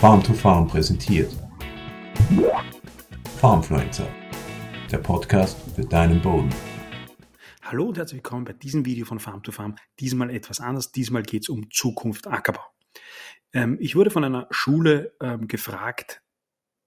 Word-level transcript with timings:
Farm 0.00 0.22
to 0.22 0.32
Farm 0.32 0.68
präsentiert. 0.68 1.28
Farmfluencer, 3.40 4.08
der 4.92 4.98
Podcast 4.98 5.58
für 5.74 5.84
deinen 5.84 6.22
Boden. 6.22 6.50
Hallo 7.62 7.86
und 7.86 7.98
herzlich 7.98 8.18
willkommen 8.18 8.44
bei 8.44 8.52
diesem 8.52 8.84
Video 8.84 9.04
von 9.04 9.18
Farm 9.18 9.42
to 9.42 9.50
Farm. 9.50 9.74
Diesmal 9.98 10.30
etwas 10.30 10.60
anders. 10.60 10.92
Diesmal 10.92 11.24
geht 11.24 11.42
es 11.42 11.48
um 11.48 11.68
Zukunft 11.72 12.28
Ackerbau. 12.28 12.62
Ähm, 13.52 13.76
ich 13.80 13.96
wurde 13.96 14.10
von 14.10 14.22
einer 14.22 14.46
Schule 14.52 15.16
ähm, 15.20 15.48
gefragt, 15.48 16.22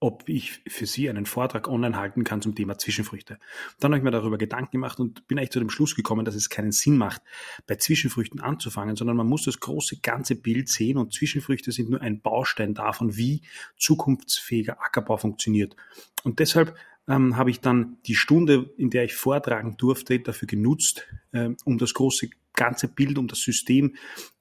ob 0.01 0.27
ich 0.27 0.61
für 0.67 0.87
Sie 0.87 1.09
einen 1.09 1.27
Vortrag 1.27 1.67
online 1.67 1.95
halten 1.95 2.23
kann 2.23 2.41
zum 2.41 2.55
Thema 2.55 2.77
Zwischenfrüchte. 2.77 3.37
Dann 3.79 3.91
habe 3.91 3.99
ich 3.99 4.03
mir 4.03 4.09
darüber 4.09 4.39
Gedanken 4.39 4.71
gemacht 4.71 4.99
und 4.99 5.27
bin 5.27 5.37
eigentlich 5.37 5.51
zu 5.51 5.59
dem 5.59 5.69
Schluss 5.69 5.95
gekommen, 5.95 6.25
dass 6.25 6.33
es 6.33 6.49
keinen 6.49 6.71
Sinn 6.71 6.97
macht, 6.97 7.21
bei 7.67 7.75
Zwischenfrüchten 7.75 8.41
anzufangen, 8.41 8.95
sondern 8.95 9.15
man 9.15 9.27
muss 9.27 9.43
das 9.43 9.59
große 9.59 9.99
ganze 10.01 10.35
Bild 10.35 10.69
sehen 10.69 10.97
und 10.97 11.13
Zwischenfrüchte 11.13 11.71
sind 11.71 11.91
nur 11.91 12.01
ein 12.01 12.19
Baustein 12.19 12.73
davon, 12.73 13.15
wie 13.15 13.43
zukunftsfähiger 13.77 14.81
Ackerbau 14.81 15.17
funktioniert. 15.17 15.75
Und 16.23 16.39
deshalb 16.39 16.75
ähm, 17.07 17.37
habe 17.37 17.51
ich 17.51 17.59
dann 17.59 17.97
die 18.07 18.15
Stunde, 18.15 18.73
in 18.77 18.89
der 18.89 19.03
ich 19.03 19.13
vortragen 19.13 19.77
durfte, 19.77 20.19
dafür 20.19 20.47
genutzt, 20.47 21.07
ähm, 21.31 21.57
um 21.63 21.77
das 21.77 21.93
große 21.93 22.29
ganze 22.53 22.87
Bild, 22.87 23.17
um 23.17 23.27
das 23.27 23.41
System 23.41 23.95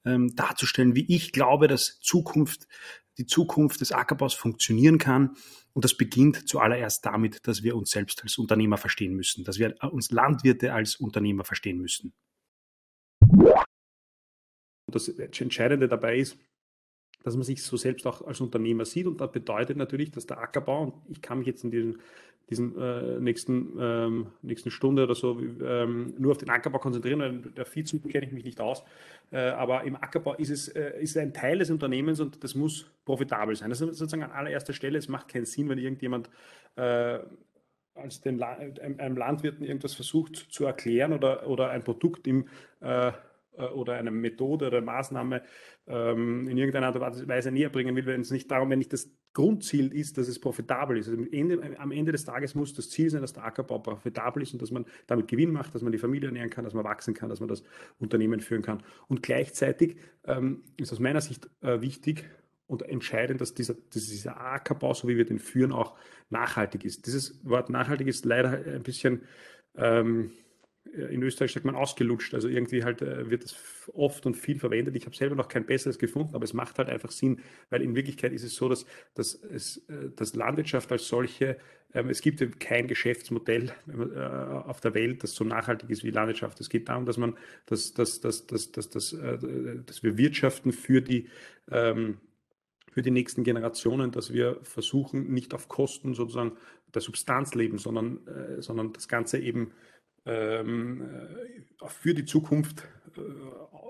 ähm, 0.05 0.35
darzustellen, 0.35 0.95
wie 0.95 1.05
ich 1.07 1.31
glaube, 1.31 1.67
dass 1.67 1.99
Zukunft 2.01 2.67
die 3.21 3.27
Zukunft 3.27 3.81
des 3.81 3.91
Ackerbaus 3.91 4.33
funktionieren 4.33 4.97
kann. 4.97 5.35
Und 5.73 5.85
das 5.85 5.95
beginnt 5.95 6.49
zuallererst 6.49 7.05
damit, 7.05 7.47
dass 7.47 7.61
wir 7.63 7.75
uns 7.75 7.91
selbst 7.91 8.23
als 8.23 8.37
Unternehmer 8.37 8.77
verstehen 8.77 9.15
müssen, 9.15 9.43
dass 9.43 9.59
wir 9.59 9.75
uns 9.91 10.11
Landwirte 10.11 10.73
als 10.73 10.95
Unternehmer 10.95 11.43
verstehen 11.43 11.79
müssen. 11.79 12.13
Das 14.87 15.07
Entscheidende 15.07 15.87
dabei 15.87 16.17
ist, 16.17 16.37
dass 17.23 17.35
man 17.35 17.43
sich 17.43 17.63
so 17.63 17.77
selbst 17.77 18.05
auch 18.07 18.25
als 18.25 18.41
Unternehmer 18.41 18.85
sieht. 18.85 19.07
Und 19.07 19.21
das 19.21 19.31
bedeutet 19.31 19.77
natürlich, 19.77 20.11
dass 20.11 20.25
der 20.25 20.39
Ackerbau, 20.39 20.83
und 20.83 20.93
ich 21.09 21.21
kann 21.21 21.39
mich 21.39 21.47
jetzt 21.47 21.63
in 21.63 21.71
diesen, 21.71 21.99
diesen 22.49 22.77
äh, 22.77 23.19
nächsten, 23.19 23.77
ähm, 23.79 24.27
nächsten 24.41 24.71
Stunde 24.71 25.03
oder 25.03 25.15
so 25.15 25.39
ähm, 25.39 26.13
nur 26.17 26.31
auf 26.31 26.37
den 26.37 26.49
Ackerbau 26.49 26.79
konzentrieren, 26.79 27.19
weil 27.19 27.37
der 27.39 27.65
Viehzucht 27.65 28.09
kenne 28.09 28.25
ich 28.25 28.33
mich 28.33 28.43
nicht 28.43 28.59
aus. 28.59 28.83
Äh, 29.31 29.37
aber 29.37 29.85
im 29.85 29.95
Ackerbau 29.95 30.35
ist 30.35 30.49
es 30.49 30.67
äh, 30.67 31.01
ist 31.01 31.17
ein 31.17 31.33
Teil 31.33 31.59
des 31.59 31.71
Unternehmens 31.71 32.19
und 32.19 32.43
das 32.43 32.53
muss 32.53 32.91
profitabel 33.05 33.55
sein. 33.55 33.69
Das 33.69 33.79
ist 33.79 33.97
sozusagen 33.97 34.23
an 34.23 34.31
allererster 34.31 34.73
Stelle. 34.73 34.97
Es 34.97 35.07
macht 35.07 35.29
keinen 35.29 35.45
Sinn, 35.45 35.69
wenn 35.69 35.77
irgendjemand 35.77 36.29
äh, 36.75 37.19
als 37.95 38.21
den 38.21 38.37
La 38.37 38.57
einem 38.57 39.17
Landwirten 39.17 39.65
irgendwas 39.65 39.93
versucht 39.93 40.35
zu 40.35 40.65
erklären 40.65 41.13
oder, 41.13 41.47
oder 41.47 41.69
ein 41.69 41.83
Produkt 41.83 42.27
im 42.27 42.47
äh, 42.81 43.11
oder 43.57 43.95
eine 43.95 44.11
Methode 44.11 44.67
oder 44.67 44.81
Maßnahme 44.81 45.41
ähm, 45.87 46.47
in 46.47 46.57
irgendeiner 46.57 46.87
Art 46.87 46.95
und 46.95 47.27
Weise 47.27 47.51
näher 47.51 47.69
bringen 47.69 47.95
will, 47.95 48.05
wenn 48.05 48.21
es 48.21 48.31
nicht 48.31 48.49
darum, 48.49 48.69
wenn 48.69 48.79
nicht 48.79 48.93
das 48.93 49.09
Grundziel 49.33 49.93
ist, 49.93 50.17
dass 50.17 50.27
es 50.27 50.39
profitabel 50.39 50.97
ist. 50.97 51.07
Also 51.07 51.21
am, 51.21 51.27
Ende, 51.31 51.79
am 51.79 51.91
Ende 51.91 52.11
des 52.11 52.25
Tages 52.25 52.55
muss 52.55 52.73
das 52.73 52.89
Ziel 52.89 53.09
sein, 53.09 53.21
dass 53.21 53.33
der 53.33 53.45
Ackerbau 53.45 53.79
profitabel 53.79 54.43
ist 54.43 54.53
und 54.53 54.61
dass 54.61 54.71
man 54.71 54.85
damit 55.07 55.27
Gewinn 55.27 55.51
macht, 55.51 55.73
dass 55.73 55.81
man 55.81 55.91
die 55.91 55.97
Familie 55.97 56.27
ernähren 56.27 56.49
kann, 56.49 56.65
dass 56.65 56.73
man 56.73 56.83
wachsen 56.83 57.13
kann, 57.13 57.29
dass 57.29 57.39
man 57.39 57.49
das 57.49 57.63
Unternehmen 57.99 58.41
führen 58.41 58.61
kann. 58.61 58.83
Und 59.07 59.23
gleichzeitig 59.23 59.97
ähm, 60.25 60.63
ist 60.77 60.91
aus 60.91 60.99
meiner 60.99 61.21
Sicht 61.21 61.49
äh, 61.61 61.81
wichtig, 61.81 62.25
und 62.71 62.83
entscheidend, 62.83 63.41
dass 63.41 63.53
dieser, 63.53 63.73
dieser 63.93 64.39
Ackerbau, 64.39 64.93
so 64.93 65.09
wie 65.09 65.17
wir 65.17 65.25
den 65.25 65.39
führen, 65.39 65.73
auch 65.73 65.97
nachhaltig 66.29 66.85
ist. 66.85 67.05
Dieses 67.05 67.45
Wort 67.45 67.69
nachhaltig 67.69 68.07
ist 68.07 68.23
leider 68.23 68.51
ein 68.51 68.83
bisschen 68.83 69.23
ähm, 69.75 70.27
äh, 70.27 70.40
in 70.93 71.23
Österreich 71.23 71.53
sagt 71.53 71.65
man 71.65 71.75
ausgelutscht. 71.75 72.33
Also 72.33 72.47
irgendwie 72.47 72.83
halt 72.83 73.01
äh, 73.01 73.29
wird 73.29 73.45
es 73.45 73.55
oft 73.93 74.25
und 74.25 74.35
viel 74.35 74.59
verwendet. 74.59 74.95
Ich 74.95 75.05
habe 75.05 75.15
selber 75.15 75.35
noch 75.35 75.47
kein 75.47 75.65
besseres 75.65 75.97
gefunden, 75.97 76.35
aber 76.35 76.43
es 76.43 76.53
macht 76.53 76.77
halt 76.77 76.89
einfach 76.89 77.11
Sinn, 77.11 77.39
weil 77.69 77.81
in 77.81 77.95
Wirklichkeit 77.95 78.33
ist 78.33 78.43
es 78.43 78.55
so, 78.55 78.67
dass, 78.67 78.85
dass, 79.13 79.35
es, 79.35 79.77
äh, 79.89 80.09
dass 80.15 80.35
Landwirtschaft 80.35 80.91
als 80.91 81.07
solche, 81.07 81.57
ähm, 81.93 82.09
es 82.09 82.21
gibt 82.21 82.59
kein 82.59 82.87
Geschäftsmodell 82.87 83.71
auf 84.65 84.81
der 84.81 84.93
Welt, 84.93 85.23
das 85.23 85.33
so 85.33 85.43
nachhaltig 85.43 85.89
ist 85.89 86.03
wie 86.03 86.11
Landwirtschaft. 86.11 86.59
Es 86.59 86.69
geht 86.69 86.89
darum, 86.89 87.05
dass 87.05 87.17
man, 87.17 87.37
dass, 87.65 87.93
dass, 87.93 88.19
dass, 88.19 88.47
dass, 88.47 88.71
dass, 88.71 88.89
dass, 88.89 89.11
dass 89.11 90.03
wir 90.03 90.17
wirtschaften 90.17 90.71
für 90.71 91.01
die 91.01 91.27
ähm, 91.69 92.17
für 92.93 93.01
die 93.01 93.11
nächsten 93.11 93.45
Generationen, 93.45 94.11
dass 94.11 94.33
wir 94.33 94.59
versuchen, 94.63 95.31
nicht 95.31 95.53
auf 95.53 95.69
Kosten 95.69 96.13
sozusagen 96.13 96.57
der 96.93 97.01
Substanz 97.01 97.55
leben, 97.55 97.77
sondern, 97.77 98.19
sondern 98.59 98.91
das 98.91 99.07
Ganze 99.07 99.39
eben 99.39 99.67
äh, 99.67 99.90
für 100.23 102.13
die 102.13 102.25
Zukunft 102.25 102.87
äh, 103.17 103.21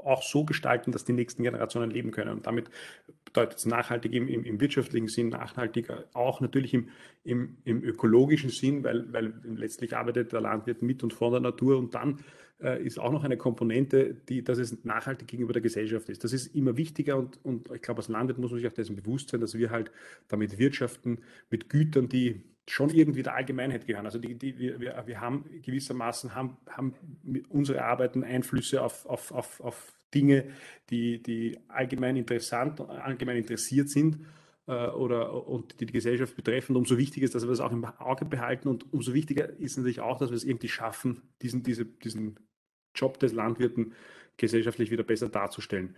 auch 0.04 0.24
so 0.24 0.46
gestalten, 0.46 0.92
dass 0.92 1.06
die 1.06 1.14
nächsten 1.14 1.44
Generationen 1.44 1.92
leben 1.92 2.12
können. 2.12 2.32
Und 2.32 2.48
damit 2.48 2.70
bedeutet 3.26 3.60
es 3.60 3.66
nachhaltig 3.66 4.14
im, 4.14 4.28
im, 4.28 4.44
im 4.44 4.60
wirtschaftlichen 4.60 5.08
Sinn, 5.08 5.30
nachhaltiger 5.30 6.06
auch 6.14 6.42
natürlich 6.42 6.74
im, 6.74 6.90
im, 7.24 7.58
im 7.66 7.84
ökologischen 7.84 8.50
Sinn, 8.50 8.84
weil, 8.84 9.12
weil 9.14 9.34
letztlich 9.44 9.96
arbeitet 9.96 10.34
der 10.34 10.42
Landwirt 10.42 10.82
mit 10.82 11.04
und 11.04 11.14
vor 11.14 11.30
der 11.32 11.40
Natur. 11.40 11.78
Und 11.78 11.94
dann 11.94 12.20
äh, 12.62 12.84
ist 12.84 13.00
auch 13.00 13.12
noch 13.12 13.24
eine 13.24 13.38
Komponente, 13.38 14.16
die, 14.28 14.44
dass 14.44 14.58
es 14.58 14.84
nachhaltig 14.84 15.28
gegenüber 15.28 15.54
der 15.54 15.62
Gesellschaft 15.62 16.10
ist. 16.10 16.24
Das 16.24 16.34
ist 16.34 16.56
immer 16.56 16.78
wichtiger 16.78 17.18
und, 17.18 17.40
und 17.44 17.70
ich 17.72 17.82
glaube, 17.82 18.00
als 18.00 18.08
Landwirt 18.08 18.40
muss 18.40 18.52
man 18.52 18.60
sich 18.60 18.68
auch 18.68 18.74
dessen 18.74 18.96
bewusst 18.96 19.30
sein, 19.30 19.42
dass 19.42 19.56
wir 19.56 19.70
halt 19.70 19.92
damit 20.28 20.58
wirtschaften 20.58 21.20
mit 21.50 21.70
Gütern, 21.70 22.10
die 22.10 22.42
schon 22.70 22.90
irgendwie 22.90 23.24
der 23.24 23.36
Allgemeinheit 23.36 23.88
gehören. 23.88 24.06
Also 24.06 24.20
die, 24.20 24.38
die, 24.38 24.58
wir, 24.58 25.04
wir, 25.06 25.22
haben 25.22 25.46
gewissermaßen 25.62 26.36
haben, 26.36 26.58
haben 26.70 26.94
unsere 27.50 27.84
Arbeiten 27.84 28.24
Einflüsse 28.24 28.82
auf, 28.84 29.06
auf, 29.06 29.32
auf, 29.32 29.62
auf 29.62 29.94
Dinge, 30.14 30.50
die, 30.90 31.22
die 31.22 31.60
allgemein 31.68 32.16
interessant, 32.16 32.82
allgemein 32.82 33.38
interessiert 33.38 33.90
sind 33.90 34.26
äh, 34.68 34.88
oder 34.88 35.48
und 35.48 35.80
die 35.80 35.86
die 35.86 35.94
Gesellschaft 35.94 36.36
betreffen. 36.36 36.76
Umso 36.76 36.98
wichtiger 36.98 37.26
ist, 37.26 37.36
dass 37.36 37.44
wir 37.44 37.50
das 37.50 37.60
auch 37.60 37.72
im 37.72 37.86
Auge 37.86 38.26
behalten 38.26 38.68
und 38.68 38.94
umso 38.94 39.14
wichtiger 39.14 39.50
ist 39.60 39.78
natürlich 39.78 40.02
auch, 40.02 40.18
dass 40.18 40.30
wir 40.30 40.38
es 40.38 40.44
irgendwie 40.44 40.70
schaffen, 40.70 41.22
diesen, 41.42 41.64
diese, 41.64 41.86
diesen 41.86 42.40
Job 42.94 43.20
des 43.20 43.34
Landwirten 43.34 43.94
gesellschaftlich 44.38 44.92
wieder 44.92 45.04
besser 45.04 45.30
darzustellen. 45.30 45.96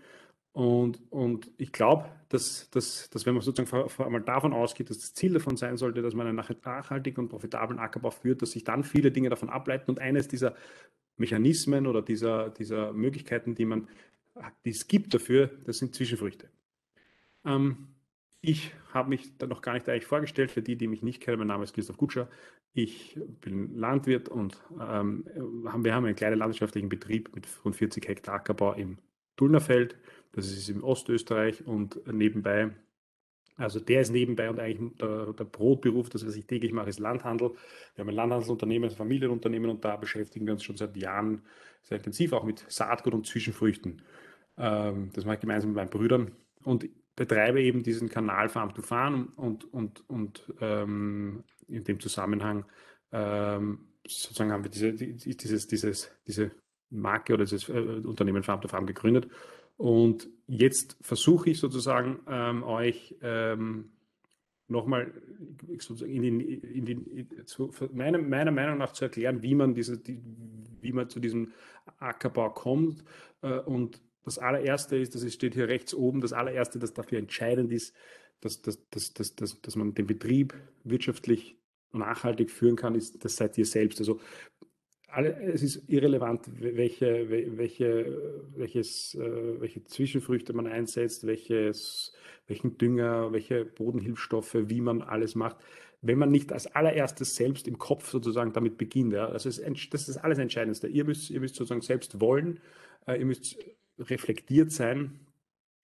Und, 0.53 1.02
und 1.09 1.50
ich 1.58 1.72
glaube, 1.72 2.06
dass, 2.30 2.69
dass, 2.69 3.09
dass 3.09 3.25
wenn 3.25 3.34
man 3.34 3.41
sozusagen 3.41 3.68
vor, 3.68 3.90
vor 3.90 4.06
einmal 4.06 4.22
davon 4.22 4.53
ausgeht, 4.53 4.90
dass 4.91 5.00
das 5.00 5.14
Ziel 5.16 5.34
davon 5.34 5.58
sein 5.58 5.78
sollte, 5.78 6.03
dass 6.03 6.14
man 6.14 6.28
einen 6.28 6.36
nachhaltigen 6.36 7.24
und 7.24 7.30
profitablen 7.30 7.80
Ackerbau 7.80 8.12
führt, 8.12 8.44
dass 8.44 8.52
sich 8.52 8.64
dann 8.64 8.84
viele 8.84 9.12
Dinge 9.12 9.30
davon 9.30 9.50
ableiten. 9.50 9.90
Und 9.90 10.00
eines 10.00 10.28
dieser 10.28 10.56
Mechanismen 11.18 11.88
oder 11.88 12.03
dieser, 12.03 12.50
dieser 12.52 12.94
Möglichkeiten, 12.94 13.56
die, 13.56 13.66
man, 13.66 13.88
die 14.64 14.69
es 14.69 14.88
gibt 14.88 15.16
dafür, 15.16 15.50
das 15.66 15.80
sind 15.80 15.96
Zwischenfrüchte. 15.96 16.50
Ähm, 17.46 17.88
ich 18.41 18.74
habe 18.94 19.09
mich 19.09 19.35
da 19.38 19.47
noch 19.47 19.62
gar 19.62 19.74
nicht 19.74 19.90
eigentlich 19.90 20.06
vorgestellt, 20.06 20.52
für 20.52 20.62
die, 20.62 20.75
die 20.75 20.88
mich 20.88 21.02
nicht 21.02 21.22
kennen. 21.22 21.40
Mein 21.40 21.47
Name 21.47 21.64
ist 21.64 21.74
Christoph 21.74 21.97
Gutscher. 21.97 22.30
Ich 22.74 23.18
bin 23.41 23.75
Landwirt 23.75 24.30
und 24.30 24.62
ähm, 24.80 25.25
wir 25.35 25.72
haben 25.96 26.06
einen 26.06 26.16
kleinen 26.16 26.38
landwirtschaftlichen 26.38 26.90
Betrieb 26.90 27.34
mit 27.34 27.47
rund 27.66 27.75
40 27.75 28.08
Hektar 28.08 28.35
Ackerbau 28.35 28.74
im 28.74 28.97
Dulnerfeld. 29.35 29.97
Das 30.33 30.47
ist 30.47 30.69
im 30.69 30.83
Ostösterreich 30.83 31.66
und 31.66 32.05
nebenbei, 32.11 32.71
also 33.55 33.79
der 33.79 34.01
ist 34.01 34.11
nebenbei 34.11 34.49
und 34.49 34.59
eigentlich 34.59 34.97
der, 34.97 35.33
der 35.33 35.44
Brotberuf, 35.44 36.09
das, 36.09 36.25
was 36.25 36.35
ich 36.35 36.47
täglich 36.47 36.73
mache, 36.73 36.89
ist 36.89 36.99
Landhandel. 36.99 37.51
Wir 37.95 38.01
haben 38.01 38.09
ein 38.09 38.16
Landhandelsunternehmen, 38.16 38.89
ein 38.89 38.95
Familienunternehmen 38.95 39.69
und 39.69 39.85
da 39.85 39.95
beschäftigen 39.95 40.45
wir 40.45 40.53
uns 40.53 40.63
schon 40.63 40.75
seit 40.75 40.97
Jahren 40.97 41.43
sehr 41.83 41.97
intensiv 41.97 42.33
auch 42.33 42.43
mit 42.43 42.66
Saatgut 42.67 43.13
und 43.13 43.27
Zwischenfrüchten. 43.27 44.01
Ähm, 44.57 45.11
das 45.13 45.25
mache 45.25 45.35
ich 45.35 45.41
gemeinsam 45.41 45.72
mit 45.72 45.77
meinen 45.77 45.89
Brüdern 45.89 46.31
und 46.63 46.89
betreibe 47.16 47.61
eben 47.61 47.83
diesen 47.83 48.09
Kanal 48.09 48.49
Farm 48.49 48.73
to 48.73 48.81
Farm 48.81 49.33
und, 49.35 49.72
und, 49.72 50.09
und 50.09 50.51
ähm, 50.59 51.43
in 51.67 51.83
dem 51.83 51.99
Zusammenhang 51.99 52.66
ähm, 53.11 53.85
sozusagen 54.07 54.51
haben 54.51 54.63
wir 54.63 54.72
diese, 54.72 54.93
dieses, 54.93 55.67
dieses, 55.67 56.11
diese 56.25 56.51
Marke 56.89 57.33
oder 57.35 57.45
dieses 57.45 57.69
äh, 57.69 57.73
Unternehmen 57.73 58.41
Farm 58.41 58.61
to 58.61 58.67
Farm 58.67 58.88
gegründet 58.88 59.29
und 59.83 60.29
jetzt 60.47 60.95
versuche 61.01 61.49
ich 61.49 61.59
sozusagen 61.59 62.21
ähm, 62.29 62.63
euch 62.63 63.17
ähm, 63.21 63.91
nochmal 64.69 65.11
in 65.67 66.22
den, 66.22 66.40
in 66.40 66.85
den, 66.85 67.46
zu, 67.47 67.69
meiner, 67.91 68.17
meiner, 68.17 68.52
Meinung 68.52 68.78
nach 68.78 68.93
zu 68.93 69.03
erklären, 69.03 69.43
wie 69.43 69.55
man, 69.55 69.73
diese, 69.73 69.97
die, 69.97 70.22
wie 70.79 70.93
man 70.93 71.09
zu 71.09 71.19
diesem 71.19 71.52
Ackerbau 71.99 72.52
kommt. 72.52 73.03
Äh, 73.41 73.59
und 73.59 74.02
das 74.23 74.37
allererste 74.40 74.96
ist, 74.96 75.16
das 75.16 75.34
steht 75.34 75.53
hier 75.53 75.67
rechts 75.67 75.93
oben, 75.93 76.22
das 76.22 76.31
allererste, 76.31 76.79
das 76.79 76.93
dafür 76.93 77.19
entscheidend 77.19 77.69
ist, 77.73 77.93
dass, 78.40 78.61
dass, 78.61 78.90
dass, 78.90 79.13
dass, 79.13 79.35
dass, 79.35 79.59
dass 79.59 79.75
man 79.75 79.93
den 79.93 80.08
Betrieb 80.08 80.53
wirtschaftlich 80.85 81.58
nachhaltig 81.91 82.52
führen 82.52 82.78
kann, 82.78 82.96
ist, 82.96 83.25
das 83.25 83.35
seid 83.35 83.58
ihr 83.58 83.66
selbst. 83.66 83.99
Also 83.99 84.22
alle, 85.13 85.35
es 85.43 85.63
ist 85.63 85.89
irrelevant, 85.89 86.49
welche, 86.59 87.29
welche, 87.29 88.41
welches, 88.55 89.15
äh, 89.15 89.61
welche 89.61 89.83
Zwischenfrüchte 89.83 90.53
man 90.53 90.67
einsetzt, 90.67 91.25
welches, 91.25 92.13
welchen 92.47 92.77
Dünger, 92.77 93.31
welche 93.31 93.65
Bodenhilfsstoffe, 93.65 94.55
wie 94.55 94.81
man 94.81 95.01
alles 95.01 95.35
macht, 95.35 95.57
wenn 96.01 96.17
man 96.17 96.31
nicht 96.31 96.51
als 96.51 96.67
allererstes 96.67 97.35
selbst 97.35 97.67
im 97.67 97.77
Kopf 97.77 98.09
sozusagen 98.09 98.53
damit 98.53 98.77
beginnt. 98.77 99.13
Ja. 99.13 99.27
Also 99.27 99.49
es, 99.49 99.61
das 99.89 100.09
ist 100.09 100.17
alles 100.17 100.37
Entscheidendste. 100.37 100.87
Ihr 100.87 101.05
müsst, 101.05 101.29
ihr 101.29 101.39
müsst 101.39 101.55
sozusagen 101.55 101.81
selbst 101.81 102.19
wollen, 102.19 102.59
äh, 103.07 103.17
ihr 103.17 103.25
müsst 103.25 103.57
reflektiert 103.99 104.71
sein 104.71 105.19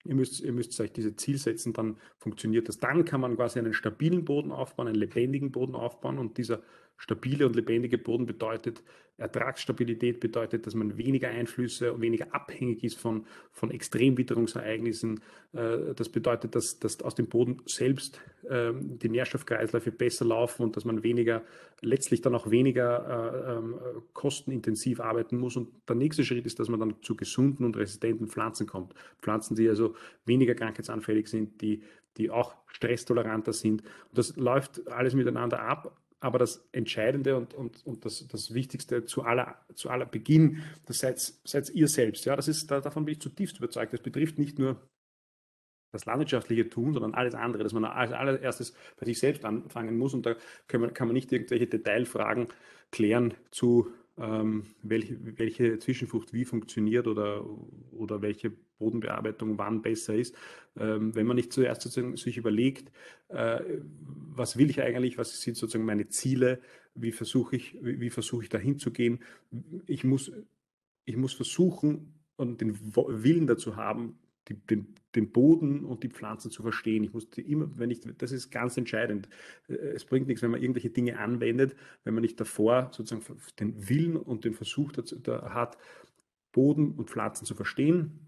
Ihr 0.05 0.15
müsst, 0.15 0.39
ihr 0.39 0.53
müsst 0.53 0.79
euch 0.79 0.93
diese 0.93 1.15
Ziel 1.15 1.37
setzen, 1.37 1.73
dann 1.73 1.97
funktioniert 2.17 2.69
das. 2.69 2.79
Dann 2.79 3.03
kann 3.03 3.19
man 3.19 3.35
quasi 3.35 3.59
einen 3.59 3.73
stabilen 3.73 4.23
Boden 4.23 4.51
aufbauen, 4.51 4.87
einen 4.87 4.95
lebendigen 4.95 5.51
Boden 5.51 5.75
aufbauen 5.75 6.17
und 6.17 6.37
dieser 6.37 6.61
stabile 7.00 7.48
und 7.48 7.56
lebendige 7.56 7.98
Boden 7.98 8.25
bedeutet, 8.25 8.84
Ertragsstabilität 9.19 10.19
bedeutet, 10.19 10.66
dass 10.66 10.75
man 10.75 10.98
weniger 10.98 11.30
Einflüsse 11.30 11.94
und 11.94 12.01
weniger 12.01 12.34
abhängig 12.34 12.84
ist 12.84 12.98
von, 12.98 13.25
von 13.51 13.69
Extremwitterungsereignissen. 13.69 15.19
Äh, 15.54 15.94
das 15.96 16.10
bedeutet, 16.10 16.56
dass, 16.56 16.80
dass 16.80 17.01
aus 17.01 17.16
dem 17.16 17.28
Boden 17.28 17.62
selbst 17.66 18.22
ähm, 18.50 18.98
die 19.00 19.10
Nährstoffkreisläufe 19.10 19.92
besser 19.92 20.25
laufen 20.25 20.63
und 20.63 20.78
dass 20.78 20.86
man 20.86 21.04
weniger, 21.04 21.44
letztlich 21.81 22.22
dann 22.22 22.36
auch 22.36 22.50
weniger 22.50 23.46
äh, 23.46 23.57
ähm, 23.57 23.75
kostenintensiv 24.13 25.01
arbeiten 25.01 25.38
muss. 25.38 25.57
Und 25.57 25.69
der 25.88 25.96
nächste 25.96 26.24
Schritt 26.24 26.46
ist, 26.46 26.60
dass 26.60 26.69
man 26.69 26.80
dann 26.80 26.96
zu 27.01 27.16
gesunden 27.16 27.66
und 27.66 27.78
resistenten 27.78 28.28
Pflanzen 28.28 28.68
kommt. 28.68 28.94
Pflanzen, 29.22 29.56
die 29.56 29.68
also 29.68 29.96
weniger 30.25 30.56
krankheitsanfällig 30.56 31.28
sind, 31.28 31.62
die, 31.62 31.84
die 32.18 32.30
auch 32.30 32.56
stresstoleranter 32.68 33.54
sind. 33.54 33.81
Und 33.81 34.18
das 34.18 34.36
läuft 34.38 34.88
alles 34.88 35.13
miteinander 35.13 35.62
ab 35.62 35.98
aber 36.19 36.39
das 36.39 36.68
Entscheidende 36.71 37.38
und, 37.38 37.54
und, 37.54 37.86
und 37.86 38.06
das, 38.06 38.27
das 38.27 38.54
Wichtigste 38.54 39.06
zu 39.06 39.24
aller, 39.24 39.57
zu 39.75 39.89
aller 39.89 40.06
Beginn, 40.06 40.63
das 40.86 41.00
seid, 41.00 41.19
seid 41.19 41.69
ihr 41.69 41.88
selbst. 41.88 42.25
Ja, 42.25 42.36
das 42.36 42.48
ist, 42.48 42.69
davon 42.69 43.06
bin 43.06 43.13
ich 43.13 43.21
zutiefst 43.21 43.57
überzeugt. 43.57 43.94
Das 43.94 44.01
betrifft 44.01 44.38
nicht 44.38 44.60
nur 44.60 44.81
das 45.92 46.06
landwirtschaftliche 46.06 46.69
Tun, 46.69 46.94
sondern 46.94 47.13
alles 47.13 47.36
andere, 47.36 47.63
dass 47.63 47.74
man 47.74 47.86
als 47.86 48.12
allererstes 48.12 48.74
bei 48.98 49.06
sich 49.06 49.19
selbst 49.19 49.45
anfangen 49.45 49.98
muss. 49.98 50.13
Und 50.13 50.25
da 50.25 50.36
kann 50.68 50.81
man, 50.81 50.94
kann 50.94 51.07
man 51.07 51.16
nicht 51.16 51.31
irgendwelche 51.31 51.68
Detailfragen 51.68 52.50
klären 52.92 53.33
zu 53.51 53.92
ähm, 54.19 54.63
welche, 54.83 55.18
welche 55.38 55.80
Zwischenfrucht 55.80 56.33
wie 56.33 56.45
funktioniert 56.45 57.07
oder, 57.07 57.45
oder 57.92 58.21
welche 58.21 58.51
Bodenbearbeitung 58.80 59.57
wann 59.57 59.81
besser 59.81 60.16
ist. 60.16 60.36
Ähm, 60.77 61.16
wenn 61.16 61.25
man 61.25 61.36
nicht 61.36 61.54
zuerst 61.54 61.81
sozusagen 61.81 62.18
sich 62.18 62.38
überlegt, 62.38 62.92
äh, 63.30 63.62
was 64.36 64.57
will 64.57 64.69
ich 64.69 64.81
eigentlich, 64.81 65.18
was 65.18 65.42
sind 65.42 65.57
sozusagen 65.57 65.86
meine 65.86 66.07
Ziele, 66.07 66.60
wie 66.95 67.12
versuche 67.12 67.56
ich, 67.56 67.77
wie, 67.81 68.00
wie 68.00 68.10
versuche 68.10 68.44
ich 68.44 68.50
da 68.50 68.57
hinzugehen. 68.57 69.19
Ich 69.86 70.04
muss, 70.04 70.31
ich 71.06 71.18
muss 71.18 71.33
versuchen 71.33 72.13
und 72.36 72.62
den 72.62 72.77
Willen 72.95 73.48
dazu 73.48 73.75
haben, 73.75 74.18
die, 74.50 74.56
den, 74.56 74.96
den 75.16 75.31
Boden 75.31 75.86
und 75.86 76.04
die 76.04 76.10
Pflanzen 76.10 76.51
zu 76.51 76.62
verstehen. 76.62 77.04
Ich 77.04 77.13
muss 77.13 77.25
immer, 77.38 77.69
wenn 77.78 77.92
ich, 77.92 78.01
das 78.18 78.31
ist 78.31 78.51
ganz 78.51 78.78
entscheidend. 78.78 79.30
Äh, 79.68 79.74
es 79.74 80.06
bringt 80.06 80.28
nichts, 80.28 80.42
wenn 80.42 80.51
man 80.51 80.62
irgendwelche 80.62 80.90
Dinge 80.90 81.19
anwendet, 81.19 81.75
wenn 82.04 82.13
man 82.13 82.22
nicht 82.22 82.40
davor 82.40 82.90
sozusagen 82.92 83.24
den 83.60 83.90
Willen 83.90 84.18
und 84.18 84.46
den 84.46 84.54
Versuch 84.54 84.92
dazu, 84.92 85.18
da 85.18 85.54
hat, 85.54 85.78
Boden 86.51 86.94
und 86.94 87.10
Pflanzen 87.10 87.46
zu 87.46 87.56
verstehen. 87.56 88.25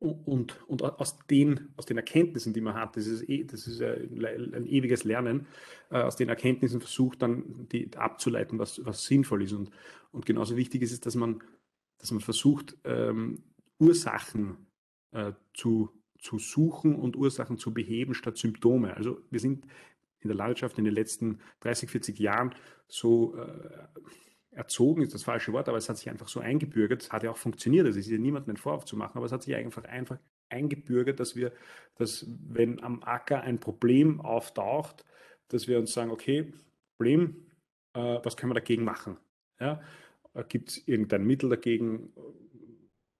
Und, 0.00 0.62
und 0.68 0.82
aus, 0.82 1.18
den, 1.26 1.70
aus 1.76 1.84
den 1.84 1.96
Erkenntnissen, 1.96 2.52
die 2.52 2.60
man 2.60 2.74
hat, 2.74 2.96
das 2.96 3.08
ist, 3.08 3.28
eh, 3.28 3.42
das 3.42 3.66
ist 3.66 3.82
ein 3.82 4.64
ewiges 4.64 5.02
Lernen, 5.02 5.48
äh, 5.90 5.96
aus 5.96 6.14
den 6.14 6.28
Erkenntnissen 6.28 6.80
versucht 6.80 7.20
dann 7.20 7.66
die, 7.72 7.90
abzuleiten, 7.96 8.60
was, 8.60 8.84
was 8.84 9.06
sinnvoll 9.06 9.42
ist. 9.42 9.54
Und, 9.54 9.70
und 10.12 10.24
genauso 10.24 10.56
wichtig 10.56 10.82
ist 10.82 10.92
es, 10.92 11.00
dass 11.00 11.16
man, 11.16 11.42
dass 11.98 12.12
man 12.12 12.20
versucht, 12.20 12.76
ähm, 12.84 13.42
Ursachen 13.80 14.67
äh, 15.12 15.32
zu, 15.54 15.90
zu 16.18 16.38
suchen 16.38 16.96
und 16.96 17.16
Ursachen 17.16 17.58
zu 17.58 17.72
beheben 17.72 18.14
statt 18.14 18.36
Symptome. 18.36 18.96
Also 18.96 19.20
wir 19.30 19.40
sind 19.40 19.66
in 20.20 20.28
der 20.28 20.36
Landwirtschaft 20.36 20.78
in 20.78 20.84
den 20.84 20.94
letzten 20.94 21.40
30, 21.60 21.90
40 21.90 22.18
Jahren 22.18 22.54
so 22.88 23.36
äh, 23.36 23.88
erzogen, 24.50 25.02
ist 25.02 25.14
das 25.14 25.22
falsche 25.22 25.52
Wort, 25.52 25.68
aber 25.68 25.78
es 25.78 25.88
hat 25.88 25.98
sich 25.98 26.10
einfach 26.10 26.28
so 26.28 26.40
eingebürgert. 26.40 27.02
Es 27.02 27.12
hat 27.12 27.22
ja 27.22 27.30
auch 27.30 27.36
funktioniert. 27.36 27.86
Es 27.86 27.96
ist 27.96 28.08
ja 28.08 28.18
niemandem 28.18 28.50
einen 28.50 28.56
Vorwurf 28.56 28.84
zu 28.84 28.96
machen, 28.96 29.16
aber 29.16 29.26
es 29.26 29.32
hat 29.32 29.42
sich 29.42 29.54
einfach, 29.54 29.84
einfach 29.84 30.18
eingebürgert, 30.48 31.20
dass 31.20 31.36
wir, 31.36 31.52
dass 31.96 32.26
wenn 32.48 32.82
am 32.82 33.02
Acker 33.02 33.42
ein 33.42 33.60
Problem 33.60 34.20
auftaucht, 34.20 35.04
dass 35.48 35.68
wir 35.68 35.78
uns 35.78 35.92
sagen, 35.92 36.10
okay, 36.10 36.52
Problem, 36.96 37.46
äh, 37.94 38.18
was 38.22 38.36
können 38.36 38.50
wir 38.50 38.54
dagegen 38.54 38.84
machen? 38.84 39.16
Ja? 39.60 39.80
Gibt 40.48 40.70
es 40.70 40.88
irgendein 40.88 41.24
Mittel 41.24 41.48
dagegen? 41.48 42.12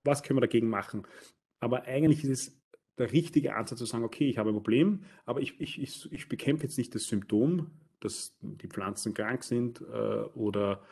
Was 0.04 0.22
können 0.22 0.38
wir 0.38 0.42
dagegen 0.42 0.68
machen? 0.68 1.06
Aber 1.60 1.84
eigentlich 1.84 2.24
ist 2.24 2.30
es 2.30 2.58
der 2.98 3.12
richtige 3.12 3.54
Ansatz 3.54 3.78
zu 3.78 3.86
sagen, 3.86 4.04
okay, 4.04 4.28
ich 4.28 4.38
habe 4.38 4.50
ein 4.50 4.54
Problem, 4.54 5.04
aber 5.24 5.40
ich, 5.40 5.60
ich, 5.60 5.80
ich, 5.80 6.12
ich 6.12 6.28
bekämpfe 6.28 6.64
jetzt 6.64 6.78
nicht 6.78 6.94
das 6.94 7.04
Symptom, 7.04 7.70
dass 8.00 8.36
die 8.40 8.68
Pflanzen 8.68 9.14
krank 9.14 9.44
sind 9.44 9.80
äh, 9.80 9.84
oder 10.34 10.82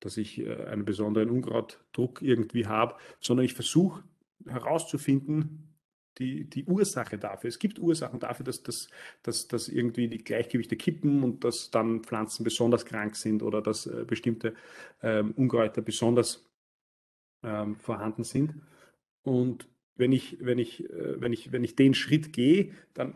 dass 0.00 0.16
ich 0.16 0.38
äh, 0.40 0.64
einen 0.66 0.84
besonderen 0.84 1.30
Unkrautdruck 1.30 2.22
irgendwie 2.22 2.66
habe, 2.66 2.96
sondern 3.20 3.46
ich 3.46 3.54
versuche 3.54 4.02
herauszufinden, 4.46 5.74
die, 6.18 6.48
die 6.48 6.64
Ursache 6.64 7.18
dafür. 7.18 7.48
Es 7.48 7.58
gibt 7.58 7.78
Ursachen 7.78 8.20
dafür, 8.20 8.44
dass, 8.44 8.62
dass, 8.62 8.88
dass, 9.22 9.48
dass 9.48 9.68
irgendwie 9.68 10.08
die 10.08 10.22
Gleichgewichte 10.22 10.76
kippen 10.76 11.22
und 11.22 11.42
dass 11.42 11.70
dann 11.70 12.04
Pflanzen 12.04 12.44
besonders 12.44 12.86
krank 12.86 13.16
sind 13.16 13.42
oder 13.42 13.60
dass 13.60 13.86
äh, 13.86 14.04
bestimmte 14.06 14.54
ähm, 15.02 15.32
Unkräuter 15.32 15.82
besonders 15.82 16.48
ähm, 17.42 17.76
vorhanden 17.76 18.22
sind. 18.22 18.54
Und 19.22 19.68
wenn 19.96 20.12
ich, 20.12 20.38
wenn 20.40 20.58
ich, 20.58 20.88
äh, 20.90 21.20
wenn 21.20 21.32
ich, 21.32 21.52
wenn 21.52 21.64
ich 21.64 21.76
den 21.76 21.94
Schritt 21.94 22.32
gehe, 22.32 22.72
dann, 22.94 23.14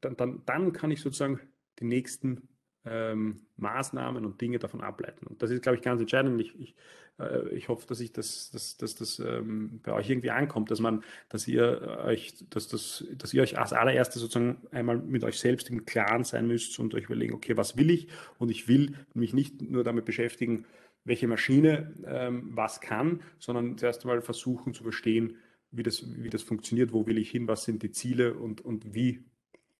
dann, 0.00 0.16
dann, 0.16 0.42
dann 0.46 0.72
kann 0.72 0.90
ich 0.90 1.00
sozusagen 1.00 1.40
die 1.78 1.84
nächsten 1.84 2.48
ähm, 2.84 3.46
Maßnahmen 3.56 4.24
und 4.24 4.40
Dinge 4.40 4.58
davon 4.58 4.80
ableiten. 4.80 5.26
Und 5.26 5.42
das 5.42 5.50
ist, 5.50 5.62
glaube 5.62 5.76
ich, 5.76 5.82
ganz 5.82 6.00
entscheidend. 6.00 6.40
Ich, 6.40 6.58
ich, 6.58 6.74
äh, 7.18 7.48
ich 7.50 7.68
hoffe, 7.68 7.86
dass 7.86 8.00
ich 8.00 8.12
das, 8.12 8.50
dass, 8.50 8.76
dass 8.76 8.94
das 8.94 9.18
ähm, 9.20 9.80
bei 9.82 9.92
euch 9.92 10.10
irgendwie 10.10 10.30
ankommt, 10.30 10.70
dass 10.70 10.80
man, 10.80 11.04
dass 11.28 11.46
ihr 11.46 12.02
euch, 12.04 12.34
dass 12.50 12.68
das, 12.68 13.04
dass 13.16 13.32
ihr 13.34 13.42
euch 13.42 13.58
als 13.58 13.72
allererstes 13.72 14.20
sozusagen 14.20 14.62
einmal 14.70 14.98
mit 14.98 15.22
euch 15.24 15.38
selbst 15.38 15.70
im 15.70 15.84
Klaren 15.84 16.24
sein 16.24 16.46
müsst 16.46 16.78
und 16.78 16.94
euch 16.94 17.04
überlegen, 17.04 17.34
okay, 17.34 17.56
was 17.56 17.76
will 17.76 17.90
ich? 17.90 18.08
Und 18.38 18.50
ich 18.50 18.68
will 18.68 18.94
mich 19.14 19.32
nicht 19.32 19.62
nur 19.62 19.84
damit 19.84 20.04
beschäftigen, 20.04 20.64
welche 21.04 21.26
Maschine 21.26 21.94
ähm, 22.06 22.50
was 22.52 22.80
kann, 22.80 23.22
sondern 23.38 23.76
zuerst 23.76 24.04
einmal 24.04 24.22
versuchen 24.22 24.72
zu 24.72 24.82
verstehen, 24.82 25.36
wie 25.72 25.82
das, 25.82 26.04
wie 26.22 26.30
das 26.30 26.42
funktioniert, 26.42 26.92
wo 26.92 27.06
will 27.06 27.18
ich 27.18 27.30
hin, 27.30 27.48
was 27.48 27.64
sind 27.64 27.82
die 27.82 27.90
Ziele 27.90 28.34
und, 28.34 28.60
und 28.60 28.94
wie 28.94 29.24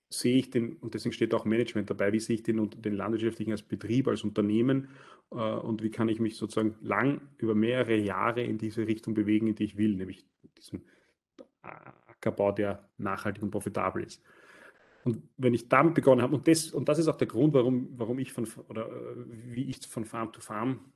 sehe 0.08 0.38
ich 0.38 0.50
den, 0.50 0.76
und 0.76 0.94
deswegen 0.94 1.12
steht 1.12 1.34
auch 1.34 1.44
Management 1.44 1.88
dabei, 1.88 2.12
wie 2.12 2.20
sehe 2.20 2.36
ich 2.36 2.42
den, 2.42 2.70
den 2.70 2.94
landwirtschaftlichen 2.94 3.52
als 3.52 3.62
Betrieb, 3.62 4.08
als 4.08 4.24
Unternehmen 4.24 4.88
äh, 5.30 5.34
und 5.36 5.82
wie 5.82 5.90
kann 5.90 6.08
ich 6.08 6.20
mich 6.20 6.36
sozusagen 6.36 6.76
lang 6.80 7.20
über 7.38 7.54
mehrere 7.54 7.96
Jahre 7.96 8.42
in 8.42 8.58
diese 8.58 8.86
Richtung 8.86 9.14
bewegen, 9.14 9.46
in 9.46 9.54
die 9.54 9.64
ich 9.64 9.76
will, 9.76 9.94
nämlich 9.96 10.26
diesen 10.58 10.84
Ackerbau, 11.62 12.52
der 12.52 12.88
nachhaltig 12.98 13.42
und 13.42 13.50
profitabel 13.50 14.04
ist. 14.04 14.22
Und 15.04 15.22
wenn 15.36 15.54
ich 15.54 15.68
damit 15.68 15.94
begonnen 15.94 16.22
habe, 16.22 16.36
und 16.36 16.46
das, 16.46 16.70
und 16.70 16.88
das 16.88 16.98
ist 16.98 17.08
auch 17.08 17.16
der 17.16 17.26
Grund, 17.26 17.54
warum, 17.54 17.88
warum 17.98 18.18
ich 18.18 18.32
von, 18.32 18.46
oder 18.68 18.88
äh, 18.88 19.24
wie 19.26 19.64
ich 19.64 19.86
von 19.86 20.04
Farm 20.04 20.32
to 20.32 20.40
Farm, 20.40 20.92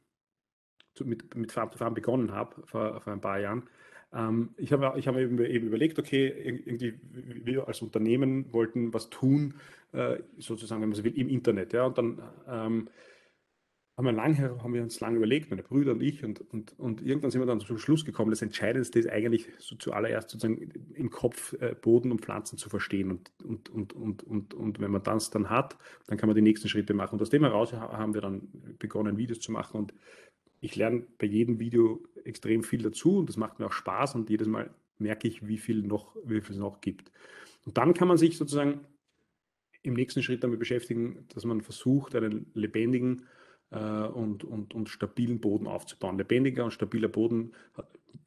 mit, 1.04 1.34
mit 1.34 1.52
Farm 1.52 1.70
to 1.70 1.78
Farm 1.78 1.94
begonnen 1.94 2.32
habe 2.32 2.62
vor, 2.66 3.00
vor 3.00 3.12
ein 3.12 3.20
paar 3.20 3.38
Jahren, 3.38 3.64
ähm, 4.12 4.50
ich 4.56 4.72
habe 4.72 4.98
ich 4.98 5.08
hab 5.08 5.16
eben, 5.16 5.42
eben 5.44 5.66
überlegt, 5.66 5.98
okay, 5.98 6.28
irgendwie 6.64 6.98
wir 7.44 7.66
als 7.68 7.82
Unternehmen 7.82 8.52
wollten 8.52 8.94
was 8.94 9.10
tun, 9.10 9.54
äh, 9.92 10.18
sozusagen, 10.38 10.82
wenn 10.82 10.90
man 10.90 10.96
so 10.96 11.04
will, 11.04 11.18
im 11.18 11.28
Internet. 11.28 11.72
Ja, 11.72 11.86
und 11.86 11.98
dann 11.98 12.22
ähm, 12.48 12.88
haben 13.96 14.04
wir, 14.04 14.12
lang, 14.12 14.38
haben 14.38 14.74
wir 14.74 14.82
uns 14.82 15.00
lange 15.00 15.16
überlegt, 15.16 15.48
meine 15.48 15.62
Brüder 15.62 15.92
und 15.92 16.02
ich, 16.02 16.22
und, 16.22 16.42
und, 16.52 16.78
und 16.78 17.00
irgendwann 17.00 17.30
sind 17.30 17.40
wir 17.40 17.46
dann 17.46 17.60
zum 17.60 17.78
Schluss 17.78 18.04
gekommen, 18.04 18.30
das 18.30 18.42
Entscheidendste 18.42 18.98
ist 18.98 19.08
eigentlich 19.08 19.48
so 19.58 19.74
zuallererst 19.76 20.28
sozusagen 20.28 20.70
im 20.94 21.08
Kopf 21.08 21.54
äh, 21.54 21.74
Boden 21.74 22.12
und 22.12 22.20
Pflanzen 22.20 22.58
zu 22.58 22.68
verstehen. 22.68 23.10
Und, 23.10 23.32
und, 23.42 23.70
und, 23.70 23.94
und, 23.94 24.22
und, 24.22 24.52
und 24.52 24.80
wenn 24.80 24.90
man 24.90 25.02
das 25.02 25.30
dann 25.30 25.48
hat, 25.48 25.78
dann 26.08 26.18
kann 26.18 26.28
man 26.28 26.36
die 26.36 26.42
nächsten 26.42 26.68
Schritte 26.68 26.92
machen. 26.92 27.14
Und 27.14 27.22
aus 27.22 27.30
dem 27.30 27.42
heraus 27.42 27.72
haben 27.72 28.12
wir 28.12 28.20
dann 28.20 28.48
begonnen, 28.78 29.16
Videos 29.16 29.40
zu 29.40 29.50
machen. 29.50 29.78
Und 29.78 29.94
ich 30.66 30.76
lerne 30.76 31.06
bei 31.18 31.26
jedem 31.26 31.58
Video 31.60 32.04
extrem 32.24 32.62
viel 32.62 32.82
dazu 32.82 33.18
und 33.18 33.28
das 33.28 33.36
macht 33.36 33.58
mir 33.58 33.66
auch 33.66 33.72
Spaß 33.72 34.16
und 34.16 34.28
jedes 34.28 34.48
Mal 34.48 34.70
merke 34.98 35.28
ich, 35.28 35.46
wie 35.46 35.58
viel 35.58 35.82
noch, 35.82 36.16
wie 36.24 36.40
viel 36.40 36.54
es 36.54 36.60
noch 36.60 36.80
gibt. 36.80 37.10
Und 37.64 37.78
dann 37.78 37.94
kann 37.94 38.08
man 38.08 38.18
sich 38.18 38.36
sozusagen 38.36 38.80
im 39.82 39.94
nächsten 39.94 40.22
Schritt 40.22 40.42
damit 40.42 40.58
beschäftigen, 40.58 41.26
dass 41.34 41.44
man 41.44 41.60
versucht, 41.60 42.14
einen 42.16 42.50
lebendigen 42.54 43.26
äh, 43.70 43.78
und, 43.78 44.42
und, 44.42 44.74
und 44.74 44.88
stabilen 44.88 45.40
Boden 45.40 45.66
aufzubauen. 45.68 46.18
Lebendiger 46.18 46.64
und 46.64 46.72
stabiler 46.72 47.08
Boden, 47.08 47.52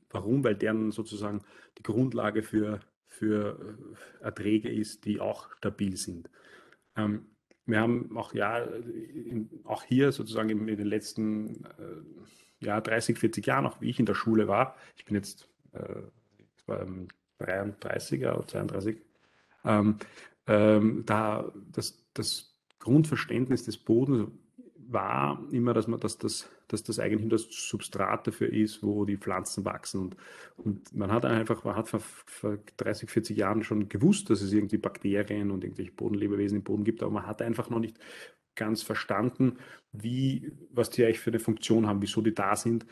warum? 0.09 0.43
Weil 0.43 0.55
deren 0.55 0.91
sozusagen 0.91 1.41
die 1.77 1.83
Grundlage 1.83 2.41
für, 2.41 2.79
für 3.05 3.77
äh, 4.21 4.23
Erträge 4.23 4.69
ist, 4.69 5.05
die 5.05 5.19
auch 5.19 5.49
stabil 5.57 5.97
sind. 5.97 6.29
Ähm, 6.95 7.25
wir 7.69 7.79
haben 7.79 8.17
auch, 8.17 8.33
ja, 8.33 8.59
in, 8.59 9.49
auch 9.63 9.83
hier 9.83 10.11
sozusagen 10.11 10.49
in, 10.49 10.67
in 10.67 10.77
den 10.77 10.87
letzten 10.87 11.65
äh, 11.65 12.65
ja, 12.65 12.81
30, 12.81 13.17
40 13.17 13.45
Jahren, 13.45 13.65
auch 13.65 13.81
wie 13.81 13.89
ich 13.89 13.99
in 13.99 14.05
der 14.05 14.15
Schule 14.15 14.47
war, 14.47 14.75
ich 14.95 15.05
bin 15.05 15.15
jetzt 15.15 15.49
äh, 15.73 16.01
33er 17.39 18.33
oder 18.35 18.47
32, 18.47 19.01
ähm, 19.65 19.97
ähm, 20.47 21.03
da 21.05 21.51
das, 21.71 22.05
das 22.13 22.55
Grundverständnis 22.79 23.65
des 23.65 23.77
Bodens 23.77 24.31
war 24.91 25.43
immer, 25.51 25.73
dass 25.73 25.87
man, 25.87 25.99
dass 25.99 26.17
das, 26.17 26.49
dass 26.67 26.83
das 26.83 26.99
eigentlich 26.99 27.29
das 27.29 27.47
Substrat 27.49 28.25
dafür 28.27 28.51
ist, 28.51 28.81
wo 28.81 29.05
die 29.05 29.17
Pflanzen 29.17 29.65
wachsen. 29.65 30.01
Und, 30.01 30.15
und 30.57 30.95
man 30.95 31.11
hat 31.11 31.25
einfach, 31.25 31.63
man 31.63 31.75
hat 31.75 31.87
vor, 31.87 31.99
vor 31.99 32.57
30, 32.77 33.09
40 33.09 33.37
Jahren 33.37 33.63
schon 33.63 33.89
gewusst, 33.89 34.29
dass 34.29 34.41
es 34.41 34.51
irgendwie 34.51 34.77
Bakterien 34.77 35.51
und 35.51 35.63
irgendwelche 35.63 35.91
Bodenlebewesen 35.91 36.57
im 36.57 36.63
Boden 36.63 36.83
gibt, 36.83 37.03
aber 37.03 37.11
man 37.11 37.27
hat 37.27 37.41
einfach 37.41 37.69
noch 37.69 37.79
nicht 37.79 37.99
ganz 38.55 38.83
verstanden, 38.83 39.57
wie, 39.91 40.51
was 40.71 40.89
die 40.89 41.05
eigentlich 41.05 41.19
für 41.19 41.31
eine 41.31 41.39
Funktion 41.39 41.87
haben, 41.87 42.01
wieso 42.01 42.21
die 42.21 42.33
da 42.33 42.55
sind. 42.55 42.85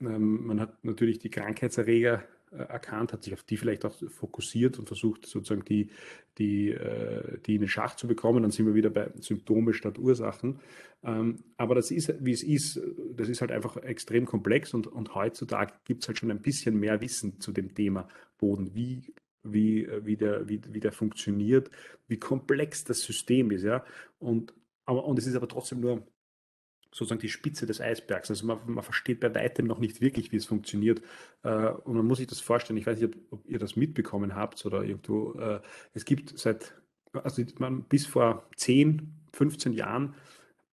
Ähm, 0.00 0.46
man 0.46 0.60
hat 0.60 0.84
natürlich 0.84 1.18
die 1.18 1.30
Krankheitserreger 1.30 2.22
erkannt, 2.58 3.12
hat 3.12 3.22
sich 3.24 3.34
auf 3.34 3.42
die 3.42 3.56
vielleicht 3.56 3.84
auch 3.84 3.94
fokussiert 4.08 4.78
und 4.78 4.86
versucht 4.86 5.26
sozusagen 5.26 5.64
die, 5.64 5.90
die, 6.38 6.70
äh, 6.70 7.38
die 7.40 7.56
in 7.56 7.62
den 7.62 7.68
Schach 7.68 7.96
zu 7.96 8.06
bekommen. 8.06 8.42
Dann 8.42 8.50
sind 8.50 8.66
wir 8.66 8.74
wieder 8.74 8.90
bei 8.90 9.10
Symptome 9.20 9.72
statt 9.72 9.98
Ursachen. 9.98 10.60
Ähm, 11.02 11.44
aber 11.56 11.74
das 11.74 11.90
ist, 11.90 12.14
wie 12.20 12.32
es 12.32 12.42
ist, 12.42 12.80
das 13.14 13.28
ist 13.28 13.40
halt 13.40 13.52
einfach 13.52 13.76
extrem 13.76 14.24
komplex 14.26 14.74
und, 14.74 14.86
und 14.86 15.14
heutzutage 15.14 15.74
gibt 15.84 16.02
es 16.02 16.08
halt 16.08 16.18
schon 16.18 16.30
ein 16.30 16.42
bisschen 16.42 16.78
mehr 16.78 17.00
Wissen 17.00 17.40
zu 17.40 17.52
dem 17.52 17.74
Thema 17.74 18.08
Boden. 18.38 18.74
Wie 18.74 19.14
wie, 19.44 19.86
wie, 20.02 20.16
der, 20.16 20.48
wie, 20.48 20.60
wie 20.70 20.80
der 20.80 20.92
funktioniert, 20.92 21.70
wie 22.08 22.18
komplex 22.18 22.84
das 22.84 23.02
System 23.02 23.50
ist, 23.50 23.62
ja. 23.62 23.84
Und, 24.18 24.54
aber, 24.86 25.04
und 25.04 25.18
es 25.18 25.26
ist 25.26 25.36
aber 25.36 25.48
trotzdem 25.48 25.80
nur 25.80 26.06
sozusagen 26.94 27.20
die 27.20 27.28
Spitze 27.28 27.66
des 27.66 27.80
Eisbergs. 27.80 28.30
Also 28.30 28.46
man, 28.46 28.60
man, 28.66 28.84
versteht 28.84 29.18
bei 29.18 29.34
weitem 29.34 29.66
noch 29.66 29.80
nicht 29.80 30.00
wirklich, 30.00 30.30
wie 30.30 30.36
es 30.36 30.46
funktioniert. 30.46 31.02
Äh, 31.42 31.70
und 31.70 31.96
man 31.96 32.06
muss 32.06 32.18
sich 32.18 32.28
das 32.28 32.38
vorstellen. 32.38 32.76
Ich 32.76 32.86
weiß 32.86 33.00
nicht, 33.00 33.12
ob, 33.12 33.32
ob 33.32 33.50
ihr 33.50 33.58
das 33.58 33.74
mitbekommen 33.74 34.36
habt 34.36 34.64
oder 34.64 34.84
irgendwo. 34.84 35.32
Äh, 35.32 35.60
es 35.92 36.04
gibt 36.04 36.38
seit, 36.38 36.72
also 37.12 37.42
man, 37.58 37.82
bis 37.82 38.06
vor 38.06 38.48
10, 38.54 39.12
15 39.32 39.72
Jahren 39.72 40.14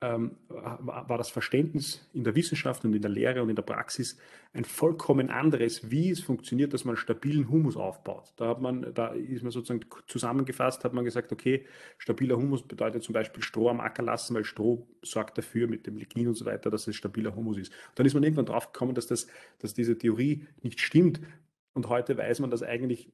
ähm, 0.03 0.37
war 0.49 1.19
das 1.19 1.29
Verständnis 1.29 2.09
in 2.15 2.25
der 2.25 2.35
Wissenschaft 2.35 2.85
und 2.85 2.95
in 2.95 3.03
der 3.03 3.11
Lehre 3.11 3.43
und 3.43 3.51
in 3.51 3.57
der 3.57 3.63
Praxis 3.63 4.17
ein 4.55 4.65
vollkommen 4.65 5.29
anderes, 5.29 5.91
wie 5.91 6.11
es 6.11 6.21
funktioniert, 6.21 6.73
dass 6.73 6.87
man 6.87 6.97
stabilen 6.97 7.51
Humus 7.51 7.77
aufbaut. 7.77 8.33
Da 8.37 8.49
hat 8.49 8.63
man, 8.63 8.95
da 8.95 9.09
ist 9.09 9.43
man 9.43 9.53
sozusagen 9.53 9.85
zusammengefasst, 10.07 10.85
hat 10.85 10.95
man 10.95 11.05
gesagt, 11.05 11.33
okay, 11.33 11.67
stabiler 11.99 12.37
Humus 12.37 12.63
bedeutet 12.63 13.03
zum 13.03 13.13
Beispiel 13.13 13.43
Stroh 13.43 13.69
am 13.69 13.81
Acker 13.81 14.03
lassen, 14.03 14.35
weil 14.35 14.45
Stroh 14.45 14.87
sorgt 15.03 15.37
dafür 15.37 15.69
mit 15.69 15.87
dem 15.87 15.99
Lignin 15.99 16.29
und 16.29 16.35
so 16.35 16.47
weiter, 16.47 16.71
dass 16.71 16.89
es 16.89 16.97
stabiler 16.97 17.37
Humus 17.37 17.59
ist. 17.59 17.73
Dann 17.95 18.07
ist 18.07 18.15
man 18.15 18.23
irgendwann 18.23 18.47
drauf 18.47 18.73
gekommen, 18.73 18.95
dass 18.95 19.07
das, 19.07 19.27
dass 19.59 19.75
diese 19.75 19.99
Theorie 19.99 20.47
nicht 20.63 20.81
stimmt. 20.81 21.21
Und 21.75 21.89
heute 21.89 22.17
weiß 22.17 22.41
man, 22.41 22.51
dass 22.51 22.63
eigentlich 22.63 23.13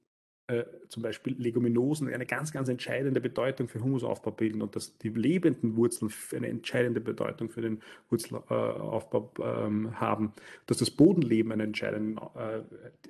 äh, 0.48 0.64
zum 0.88 1.02
Beispiel 1.02 1.34
Leguminosen 1.38 2.12
eine 2.12 2.24
ganz, 2.24 2.52
ganz 2.52 2.68
entscheidende 2.68 3.20
Bedeutung 3.20 3.66
für 3.66 3.82
Humusaufbau 3.82 4.30
bilden 4.30 4.62
und 4.62 4.76
dass 4.76 4.96
die 4.98 5.08
lebenden 5.08 5.76
Wurzeln 5.76 6.12
eine 6.34 6.46
entscheidende 6.46 7.00
Bedeutung 7.00 7.48
für 7.48 7.62
den 7.62 7.82
Wurzelaufbau 8.10 9.32
ähm, 9.42 9.98
haben, 9.98 10.32
dass 10.66 10.76
das 10.76 10.90
Bodenleben 10.92 11.50
eine, 11.50 11.64
äh, 11.64 12.62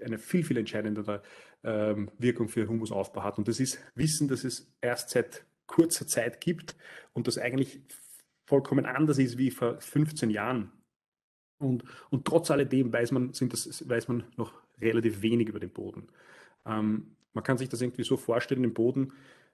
eine 0.02 0.18
viel, 0.18 0.44
viel 0.44 0.56
entscheidendere 0.56 1.22
ähm, 1.62 2.10
Wirkung 2.18 2.48
für 2.48 2.68
Humusaufbau 2.68 3.22
hat. 3.22 3.36
Und 3.36 3.48
das 3.48 3.60
ist 3.60 3.80
Wissen, 3.94 4.28
das 4.28 4.44
es 4.44 4.72
erst 4.80 5.10
seit 5.10 5.44
kurzer 5.66 6.06
Zeit 6.06 6.40
gibt 6.40 6.74
und 7.12 7.26
das 7.26 7.36
eigentlich 7.36 7.82
vollkommen 8.46 8.86
anders 8.86 9.18
ist 9.18 9.36
wie 9.36 9.50
vor 9.50 9.78
15 9.78 10.30
Jahren. 10.30 10.72
Und, 11.58 11.84
und 12.10 12.24
trotz 12.24 12.50
alledem 12.50 12.92
weiß 12.92 13.12
man, 13.12 13.34
sind 13.34 13.52
das, 13.52 13.86
weiß 13.88 14.08
man 14.08 14.24
noch 14.36 14.54
relativ 14.80 15.22
wenig 15.22 15.48
über 15.48 15.60
den 15.60 15.70
Boden. 15.70 16.08
Ähm, 16.64 17.15
man 17.36 17.44
kann 17.44 17.58
sich 17.58 17.68
das 17.68 17.82
irgendwie 17.82 18.02
so 18.02 18.16
vorstellen 18.16 18.64
im 18.64 18.74
Boden, 18.74 19.12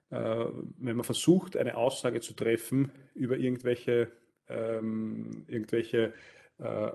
äh, 0.09 0.45
wenn 0.77 0.95
man 0.95 1.03
versucht, 1.03 1.57
eine 1.57 1.75
Aussage 1.77 2.21
zu 2.21 2.33
treffen 2.33 2.91
über 3.13 3.37
irgendwelche, 3.37 4.09
ähm, 4.47 5.43
irgendwelche 5.47 6.13
äh, 6.59 6.91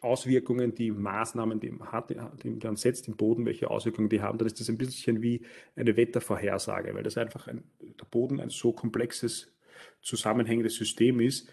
Auswirkungen, 0.00 0.74
die 0.74 0.90
Maßnahmen, 0.90 1.60
die 1.60 1.70
man, 1.70 1.92
hat, 1.92 2.10
die 2.10 2.50
man 2.50 2.76
setzt 2.76 3.06
im 3.06 3.16
Boden, 3.16 3.46
welche 3.46 3.70
Auswirkungen 3.70 4.08
die 4.08 4.20
haben, 4.20 4.38
dann 4.38 4.46
ist 4.46 4.58
das 4.58 4.68
ein 4.68 4.78
bisschen 4.78 5.22
wie 5.22 5.42
eine 5.76 5.96
Wettervorhersage, 5.96 6.92
weil 6.94 7.04
das 7.04 7.16
einfach 7.16 7.46
ein, 7.46 7.62
der 7.80 8.06
Boden 8.10 8.40
ein 8.40 8.50
so 8.50 8.72
komplexes, 8.72 9.52
zusammenhängendes 10.00 10.74
System 10.74 11.20
ist. 11.20 11.48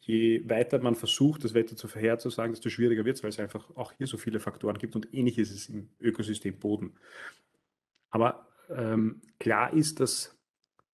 Je 0.00 0.42
weiter 0.48 0.80
man 0.80 0.96
versucht, 0.96 1.44
das 1.44 1.54
Wetter 1.54 1.76
zu 1.76 1.86
vorherzusagen, 1.88 2.52
desto 2.52 2.68
schwieriger 2.68 3.04
wird 3.04 3.16
es, 3.16 3.22
weil 3.22 3.30
es 3.30 3.38
einfach 3.38 3.74
auch 3.76 3.92
hier 3.92 4.08
so 4.08 4.18
viele 4.18 4.40
Faktoren 4.40 4.76
gibt 4.78 4.96
und 4.96 5.14
ähnlich 5.14 5.38
ist 5.38 5.52
es 5.52 5.68
im 5.68 5.88
Ökosystem 6.00 6.58
Boden. 6.58 6.94
Aber 8.12 8.46
ähm, 8.70 9.20
klar 9.40 9.72
ist, 9.72 9.98
dass 9.98 10.38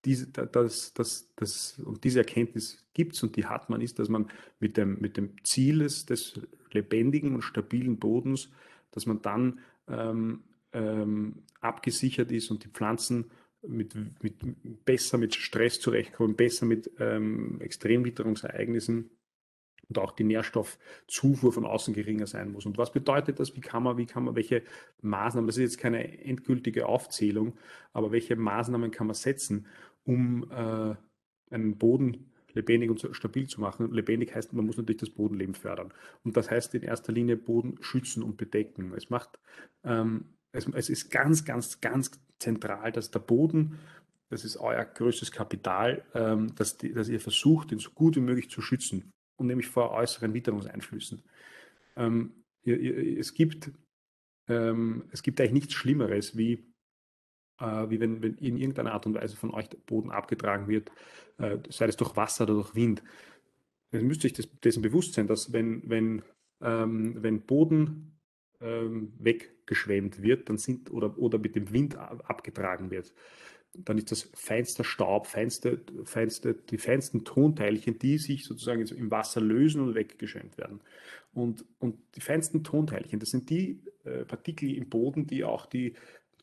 diese, 0.05 0.29
dass, 0.29 0.95
dass, 0.95 1.35
dass, 1.35 1.79
und 1.81 2.05
diese 2.05 2.21
Erkenntnis 2.21 2.87
gibt 2.95 3.15
es 3.15 3.23
und 3.23 3.37
die 3.37 3.45
hat 3.45 3.69
man, 3.69 3.81
ist, 3.81 3.99
dass 3.99 4.09
man 4.09 4.31
mit 4.61 4.77
dem, 4.77 4.99
mit 5.01 5.17
dem 5.17 5.35
Ziel 5.45 5.81
des, 5.81 6.07
des 6.07 6.41
lebendigen 6.71 7.35
und 7.35 7.43
stabilen 7.43 7.99
Bodens, 7.99 8.51
dass 8.93 9.07
man 9.07 9.21
dann 9.21 9.61
ähm, 9.89 10.45
ähm, 10.73 11.43
abgesichert 11.61 12.31
ist 12.31 12.51
und 12.51 12.65
die 12.65 12.69
Pflanzen 12.69 13.31
mit, 13.63 13.95
mit, 14.23 14.85
besser 14.85 15.19
mit 15.19 15.35
Stress 15.35 15.81
zurechtkommen, 15.81 16.37
besser 16.37 16.65
mit 16.65 16.91
ähm, 16.99 17.61
Extremwitterungsereignissen 17.61 19.11
und 19.89 19.99
auch 19.99 20.13
die 20.13 20.25
Nährstoffzufuhr 20.25 21.53
von 21.53 21.65
außen 21.65 21.95
geringer 21.95 22.27
sein 22.27 22.53
muss. 22.53 22.67
Und 22.67 22.77
was 22.79 22.93
bedeutet 22.93 23.41
das? 23.41 23.57
Wie 23.57 23.61
kann 23.61 23.83
man, 23.83 23.97
wie 23.97 24.07
kann 24.07 24.25
man, 24.25 24.37
welche 24.37 24.63
Maßnahmen, 25.01 25.47
das 25.47 25.57
ist 25.57 25.63
jetzt 25.63 25.79
keine 25.79 26.23
endgültige 26.23 26.87
Aufzählung, 26.87 27.57
aber 27.93 28.13
welche 28.13 28.37
Maßnahmen 28.37 28.91
kann 28.91 29.07
man 29.07 29.15
setzen, 29.15 29.67
um 30.05 30.51
äh, 30.51 30.95
einen 31.51 31.79
Boden 31.79 32.33
lebendig 32.53 32.91
und 32.91 33.07
stabil 33.13 33.47
zu 33.47 33.61
machen. 33.61 33.93
Lebendig 33.93 34.35
heißt, 34.35 34.53
man 34.53 34.67
muss 34.67 34.77
natürlich 34.77 35.01
das 35.01 35.11
Bodenleben 35.11 35.55
fördern. 35.55 35.93
Und 36.25 36.37
das 36.37 36.51
heißt 36.51 36.75
in 36.75 36.83
erster 36.83 37.13
Linie 37.13 37.37
Boden 37.37 37.77
schützen 37.81 38.23
und 38.23 38.37
bedecken. 38.37 38.93
Es 38.95 39.11
macht, 39.11 39.39
ähm, 39.85 40.35
es, 40.53 40.67
es 40.67 40.91
ist 40.91 41.11
ganz, 41.11 41.45
ganz, 41.45 41.81
ganz 41.81 42.11
zentral, 42.39 42.93
dass 42.93 43.11
der 43.11 43.21
Boden 43.21 43.79
das 44.31 44.45
ist 44.45 44.59
euer 44.59 44.85
größtes 44.85 45.33
Kapital, 45.33 46.05
ähm, 46.13 46.55
dass, 46.55 46.77
dass, 46.77 47.09
ihr 47.09 47.19
versucht, 47.19 47.73
ihn 47.73 47.79
so 47.79 47.89
gut 47.93 48.17
wie 48.17 48.21
möglich 48.21 48.51
zu 48.51 48.61
schützen 48.61 49.11
und 49.39 49.47
nämlich 49.47 49.69
vor 49.69 49.93
äußeren 49.93 50.35
Witterungseinflüssen. 50.35 51.23
Ähm, 51.97 52.45
es, 52.65 53.33
gibt, 53.33 53.71
ähm, 54.49 55.05
es 55.11 55.23
gibt 55.23 55.41
eigentlich 55.41 55.53
nichts 55.53 55.75
Schlimmeres, 55.75 56.37
wie, 56.37 56.67
äh, 57.61 57.89
wie 57.89 58.01
wenn, 58.01 58.23
wenn, 58.23 58.35
in 58.35 58.57
irgendeiner 58.57 58.93
Art 58.93 59.07
und 59.07 59.15
Weise 59.15 59.37
von 59.37 59.55
euch 59.55 59.69
der 59.69 59.79
Boden 59.79 60.11
abgetragen 60.11 60.69
wird, 60.69 60.91
äh, 61.39 61.59
sei 61.71 61.87
es 61.87 61.97
durch 61.97 62.17
Wasser 62.17 62.45
oder 62.45 62.55
durch 62.55 62.75
Wind. 62.75 63.03
Ihr 63.93 64.03
müsst 64.03 64.25
euch 64.25 64.35
des, 64.35 64.51
dessen 64.61 64.83
bewusst 64.83 65.15
sein, 65.15 65.27
dass 65.27 65.53
wenn, 65.53 65.89
wenn, 65.89 66.23
ähm, 66.61 67.23
wenn 67.23 67.47
Boden 67.47 68.19
ähm, 68.61 69.13
weggeschwemmt 69.19 70.21
wird 70.21 70.49
dann 70.49 70.59
sind, 70.59 70.91
oder, 70.91 71.17
oder 71.17 71.39
mit 71.39 71.55
dem 71.55 71.73
Wind 71.73 71.97
abgetragen 71.97 72.91
wird, 72.91 73.15
dann 73.85 73.99
ist 73.99 74.11
das 74.11 74.29
feinster 74.35 74.85
Staub, 74.85 75.27
feinste, 75.27 75.81
feinste, 76.05 76.55
die 76.55 76.79
feinsten 76.79 77.25
Tonteilchen, 77.25 77.99
die 77.99 78.19
sich 78.19 78.45
sozusagen 78.45 78.85
im 78.87 79.11
Wasser 79.11 79.41
lösen 79.41 79.81
und 79.81 79.95
weggeschwemmt 79.95 80.59
werden. 80.59 80.81
Und, 81.33 81.65
und 81.79 81.97
die 82.17 82.21
feinsten 82.21 82.65
Tonteilchen, 82.65 83.21
das 83.21 83.31
sind 83.31 83.51
die 83.51 83.81
äh, 84.05 84.25
Partikel 84.25 84.75
im 84.75 84.89
Boden, 84.89 85.27
die 85.27 85.45
auch 85.45 85.67
die 85.67 85.95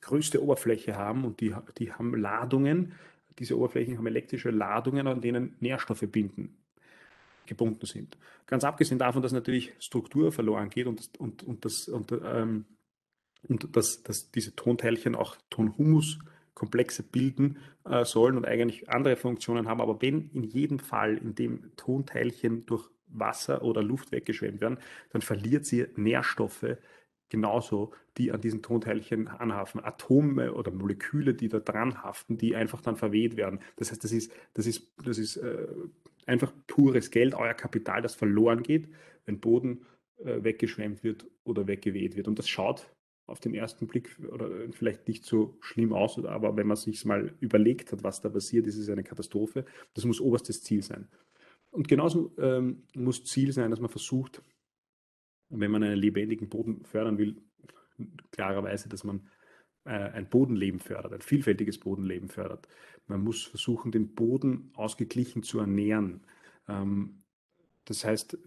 größte 0.01 0.42
Oberfläche 0.42 0.96
haben 0.96 1.25
und 1.25 1.42
die, 1.42 1.54
die 1.77 1.92
haben 1.92 2.15
Ladungen. 2.15 2.94
Diese 3.39 3.58
Oberflächen 3.58 3.98
haben 3.98 4.08
elektrische 4.08 4.51
Ladungen, 4.51 5.08
an 5.08 5.22
denen 5.22 5.56
Nährstoffe 5.60 6.06
binden 6.10 6.58
gebunden 7.46 7.86
sind. 7.86 8.18
Ganz 8.48 8.63
abgesehen 8.63 8.98
davon, 8.98 9.22
dass 9.22 9.32
natürlich 9.32 9.74
Struktur 9.80 10.32
verloren 10.32 10.70
geht 10.70 10.88
und, 10.88 11.10
und, 11.20 11.44
und, 11.44 11.65
das, 11.65 11.88
und, 11.88 12.12
ähm, 12.12 12.65
und 13.48 13.75
dass, 13.75 14.01
dass 14.04 14.32
diese 14.32 14.56
Tonteilchen 14.56 15.15
auch 15.15 15.36
Tonhumus 15.50 16.20
Komplexe 16.56 17.04
bilden 17.04 17.60
äh, 17.84 18.04
sollen 18.06 18.38
und 18.38 18.46
eigentlich 18.46 18.90
andere 18.90 19.16
Funktionen 19.16 19.68
haben. 19.68 19.82
Aber 19.82 20.02
wenn 20.02 20.30
in 20.32 20.44
jedem 20.44 20.80
Fall, 20.80 21.18
in 21.18 21.36
dem 21.36 21.76
Tonteilchen 21.76 22.66
durch 22.66 22.90
Wasser 23.08 23.62
oder 23.62 23.84
Luft 23.84 24.12
weggeschwemmt 24.12 24.62
werden, 24.62 24.80
dann 25.12 25.22
verliert 25.22 25.66
sie 25.66 25.86
Nährstoffe 25.96 26.78
genauso, 27.30 27.92
die 28.18 28.32
an 28.32 28.42
diesen 28.42 28.62
Tonteilchen 28.62 29.28
anhaften. 29.28 29.84
Atome 29.84 30.54
oder 30.54 30.72
Moleküle, 30.72 31.34
die 31.34 31.50
da 31.50 31.60
dran 31.60 32.02
haften, 32.04 32.38
die 32.38 32.56
einfach 32.56 32.82
dann 32.82 32.96
verweht 32.96 33.36
werden. 33.36 33.60
Das 33.76 33.92
heißt, 33.92 34.04
das 34.04 34.12
ist, 34.12 34.32
das 34.54 34.66
ist, 34.66 34.92
das 35.04 35.18
ist 35.18 35.38
äh, 35.38 35.68
einfach 36.26 36.54
pures 36.68 37.12
Geld, 37.12 37.36
euer 37.36 37.54
Kapital, 37.54 38.02
das 38.02 38.16
verloren 38.16 38.64
geht, 38.64 38.90
wenn 39.26 39.40
Boden 39.40 39.86
äh, 40.24 40.44
weggeschwemmt 40.44 41.04
wird 41.04 41.28
oder 41.44 41.68
weggeweht 41.68 42.16
wird. 42.16 42.28
Und 42.28 42.40
das 42.40 42.48
schaut 42.48 42.95
auf 43.27 43.39
den 43.39 43.53
ersten 43.55 43.88
Blick 43.88 44.17
oder 44.32 44.50
vielleicht 44.72 45.08
nicht 45.08 45.25
so 45.25 45.58
schlimm 45.62 45.94
aus, 45.94 46.24
aber 46.24 46.55
wenn 46.58 46.67
man 46.67 46.77
sich 46.77 47.05
mal 47.05 47.34
überlegt 47.39 47.91
hat, 47.91 48.03
was 48.03 48.22
da 48.22 48.29
passiert, 48.29 48.67
ist 48.67 48.77
es 48.77 48.89
eine 48.89 49.03
Katastrophe. 49.03 49.65
Das 49.94 50.05
muss 50.05 50.22
oberstes 50.22 50.62
Ziel 50.62 50.84
sein. 50.84 51.08
Und 51.72 51.88
genauso 51.88 52.32
ähm, 52.38 52.84
muss 52.94 53.24
Ziel 53.24 53.51
sein, 53.51 53.72
dass 53.72 53.79
man 53.79 53.89
versucht, 53.89 54.41
wenn 55.50 55.72
man 55.72 55.84
einen 55.84 55.98
lebendigen 55.98 56.50
Boden 56.50 56.86
fördern 56.86 57.17
will, 57.17 57.41
klarerweise, 58.32 58.89
dass 58.89 59.03
man 59.03 59.27
äh, 59.86 59.89
ein 59.89 60.29
Bodenleben 60.29 60.79
fördert, 60.79 61.13
ein 61.13 61.22
vielfältiges 61.22 61.79
Bodenleben 61.79 62.29
fördert. 62.29 62.67
Man 63.08 63.24
muss 63.24 63.44
versuchen, 63.44 63.91
den 63.91 64.13
Boden 64.15 64.72
ausgeglichen 64.74 65.44
zu 65.44 65.60
ernähren. 65.60 66.22
Ähm, 66.67 67.24
das 67.86 68.03
heißt, 68.03 68.38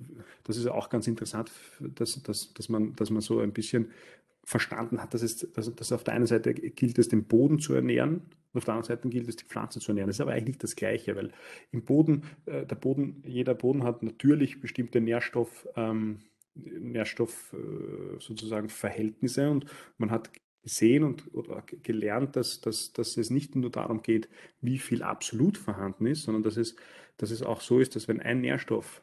das 0.45 0.57
ist 0.57 0.67
auch 0.67 0.89
ganz 0.89 1.07
interessant, 1.07 1.53
dass, 1.81 2.23
dass, 2.23 2.53
dass, 2.55 2.69
man, 2.69 2.95
dass 2.97 3.11
man 3.11 3.21
so 3.21 3.41
ein 3.41 3.53
bisschen 3.53 3.93
verstanden 4.49 5.03
hat, 5.03 5.13
dass, 5.13 5.21
es, 5.21 5.53
dass, 5.53 5.75
dass 5.75 5.93
auf 5.93 6.05
der 6.05 6.15
einen 6.15 6.27
Seite 6.27 6.55
gilt 6.55 6.99
es, 6.99 7.09
den 7.09 7.25
Boden 7.25 7.59
zu 7.59 7.75
ernähren, 7.75 8.23
und 8.51 8.59
auf 8.59 8.65
der 8.65 8.73
anderen 8.73 8.97
Seite 8.97 9.07
gilt 9.11 9.29
es, 9.29 9.37
die 9.37 9.45
Pflanze 9.45 9.79
zu 9.79 9.91
ernähren. 9.91 10.09
Das 10.09 10.17
ist 10.17 10.23
aber 10.23 10.33
eigentlich 10.33 10.57
das 10.57 10.75
Gleiche, 10.75 11.15
weil 11.17 11.33
im 11.71 11.85
Boden, 11.85 12.23
äh, 12.47 12.65
der 12.65 12.77
Boden, 12.77 13.23
jeder 13.27 13.53
Boden 13.53 13.83
hat 13.83 14.03
natürlich 14.03 14.59
bestimmte 14.59 15.03
Nährstoff, 15.03 15.69
ähm, 15.77 16.21
Nährstoff 16.55 17.53
äh, 17.53 18.19
sozusagen 18.21 18.71
Verhältnisse 18.71 19.51
und 19.51 19.67
man 19.99 20.11
hat 20.11 20.31
gesehen 20.63 21.05
und 21.05 21.35
oder 21.35 21.63
gelernt, 21.83 22.35
dass, 22.35 22.63
dass, 22.63 22.95
dass 22.95 23.19
es 23.19 23.29
nicht 23.29 23.55
nur 23.55 23.71
darum 23.71 24.01
geht, 24.01 24.31
wie 24.63 24.79
viel 24.79 25.03
absolut 25.03 25.59
vorhanden 25.59 26.07
ist, 26.07 26.23
sondern 26.23 26.43
dass 26.43 26.57
es, 26.57 26.75
dass 27.19 27.31
es 27.31 27.43
auch 27.43 27.61
so 27.61 27.81
ist, 27.81 27.97
dass 27.97 28.09
wenn 28.09 28.21
ein 28.21 28.41
Nährstoff 28.41 29.03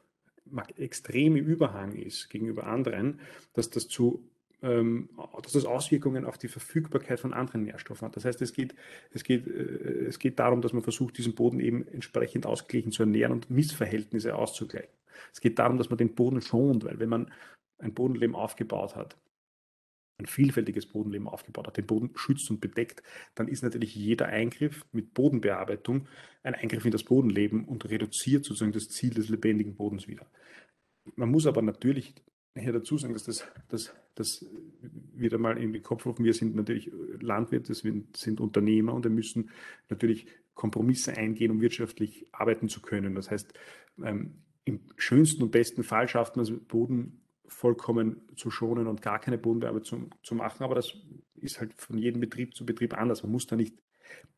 extrem 0.76 1.36
im 1.36 1.46
Überhang 1.46 1.94
ist 1.94 2.32
gegenüber 2.32 2.66
anderen, 2.66 3.20
dass 3.54 3.70
das 3.70 3.88
zu 3.88 4.28
dass 4.66 5.52
das 5.52 5.66
Auswirkungen 5.66 6.26
auf 6.26 6.38
die 6.38 6.48
Verfügbarkeit 6.48 7.20
von 7.20 7.34
anderen 7.34 7.64
Nährstoffen 7.64 8.08
hat. 8.08 8.16
Das 8.16 8.26
heißt, 8.26 8.42
es 8.42 8.54
geht, 8.54 8.74
es, 9.12 9.24
geht, 9.24 9.48
äh, 9.48 10.06
es 10.08 10.20
geht 10.20 10.40
darum, 10.40 10.62
dass 10.62 10.74
man 10.74 10.82
versucht, 10.82 11.18
diesen 11.18 11.36
Boden 11.36 11.60
eben 11.60 11.88
entsprechend 11.88 12.46
ausgeglichen 12.46 12.92
zu 12.92 13.04
ernähren 13.04 13.32
und 13.32 13.50
Missverhältnisse 13.50 14.36
auszugleichen. 14.36 14.90
Es 15.32 15.40
geht 15.40 15.60
darum, 15.60 15.78
dass 15.78 15.90
man 15.90 15.98
den 15.98 16.16
Boden 16.16 16.42
schont, 16.42 16.84
weil 16.84 17.00
wenn 17.00 17.10
man 17.10 17.32
ein 17.78 17.94
Bodenleben 17.94 18.36
aufgebaut 18.36 18.96
hat, 18.96 19.18
ein 20.18 20.26
vielfältiges 20.26 20.86
Bodenleben 20.86 21.28
aufgebaut 21.28 21.68
hat, 21.68 21.78
den 21.78 21.86
Boden 21.86 22.12
schützt 22.16 22.50
und 22.50 22.62
bedeckt, 22.62 23.04
dann 23.36 23.48
ist 23.48 23.64
natürlich 23.64 23.96
jeder 23.96 24.28
Eingriff 24.28 24.86
mit 24.94 25.14
Bodenbearbeitung 25.14 26.08
ein 26.44 26.56
Eingriff 26.56 26.86
in 26.86 26.92
das 26.92 27.04
Bodenleben 27.04 27.66
und 27.66 27.90
reduziert 27.90 28.46
sozusagen 28.46 28.72
das 28.72 28.90
Ziel 28.90 29.14
des 29.14 29.30
lebendigen 29.30 29.76
Bodens 29.76 30.08
wieder. 30.08 30.26
Man 31.16 31.30
muss 31.30 31.46
aber 31.46 31.62
natürlich 31.62 32.16
hier 32.58 32.72
dazu 32.72 32.98
sagen, 32.98 33.14
dass 33.14 33.26
das, 33.26 33.46
das, 33.68 33.94
das 34.16 34.46
wieder 35.14 35.38
mal 35.38 35.58
in 35.58 35.74
den 35.74 35.84
Kopf 35.84 36.06
rufen, 36.06 36.26
wir 36.26 36.34
sind 36.34 36.56
natürlich 36.56 36.92
Landwirte, 37.20 37.74
wir 37.84 38.04
sind 38.16 38.40
Unternehmer 38.40 38.94
und 38.94 39.04
wir 39.04 39.12
müssen 39.12 39.50
natürlich 39.90 40.28
Kompromisse 40.54 41.16
eingehen, 41.16 41.52
um 41.52 41.62
wirtschaftlich 41.62 42.28
arbeiten 42.32 42.70
zu 42.70 42.82
können. 42.82 43.14
Das 43.14 43.30
heißt, 43.30 43.54
ähm, 44.04 44.36
im 44.64 44.80
schönsten 44.98 45.44
und 45.44 45.52
besten 45.52 45.84
Fall 45.84 46.08
schafft 46.08 46.38
man 46.38 46.44
es, 46.44 46.52
Boden 46.52 47.22
vollkommen 47.48 48.22
zu 48.36 48.50
schonen 48.50 48.88
und 48.88 49.02
gar 49.02 49.20
keine 49.20 49.38
Bodenbearbeitung 49.38 50.10
zu, 50.10 50.10
zu 50.24 50.36
machen, 50.36 50.64
aber 50.64 50.76
das 50.76 50.94
ist 51.36 51.60
halt 51.60 51.74
von 51.76 51.98
jedem 51.98 52.20
Betrieb 52.20 52.56
zu 52.56 52.66
Betrieb 52.66 52.98
anders. 52.98 53.22
Man 53.22 53.32
muss 53.32 53.46
da 53.46 53.56
nicht 53.56 53.76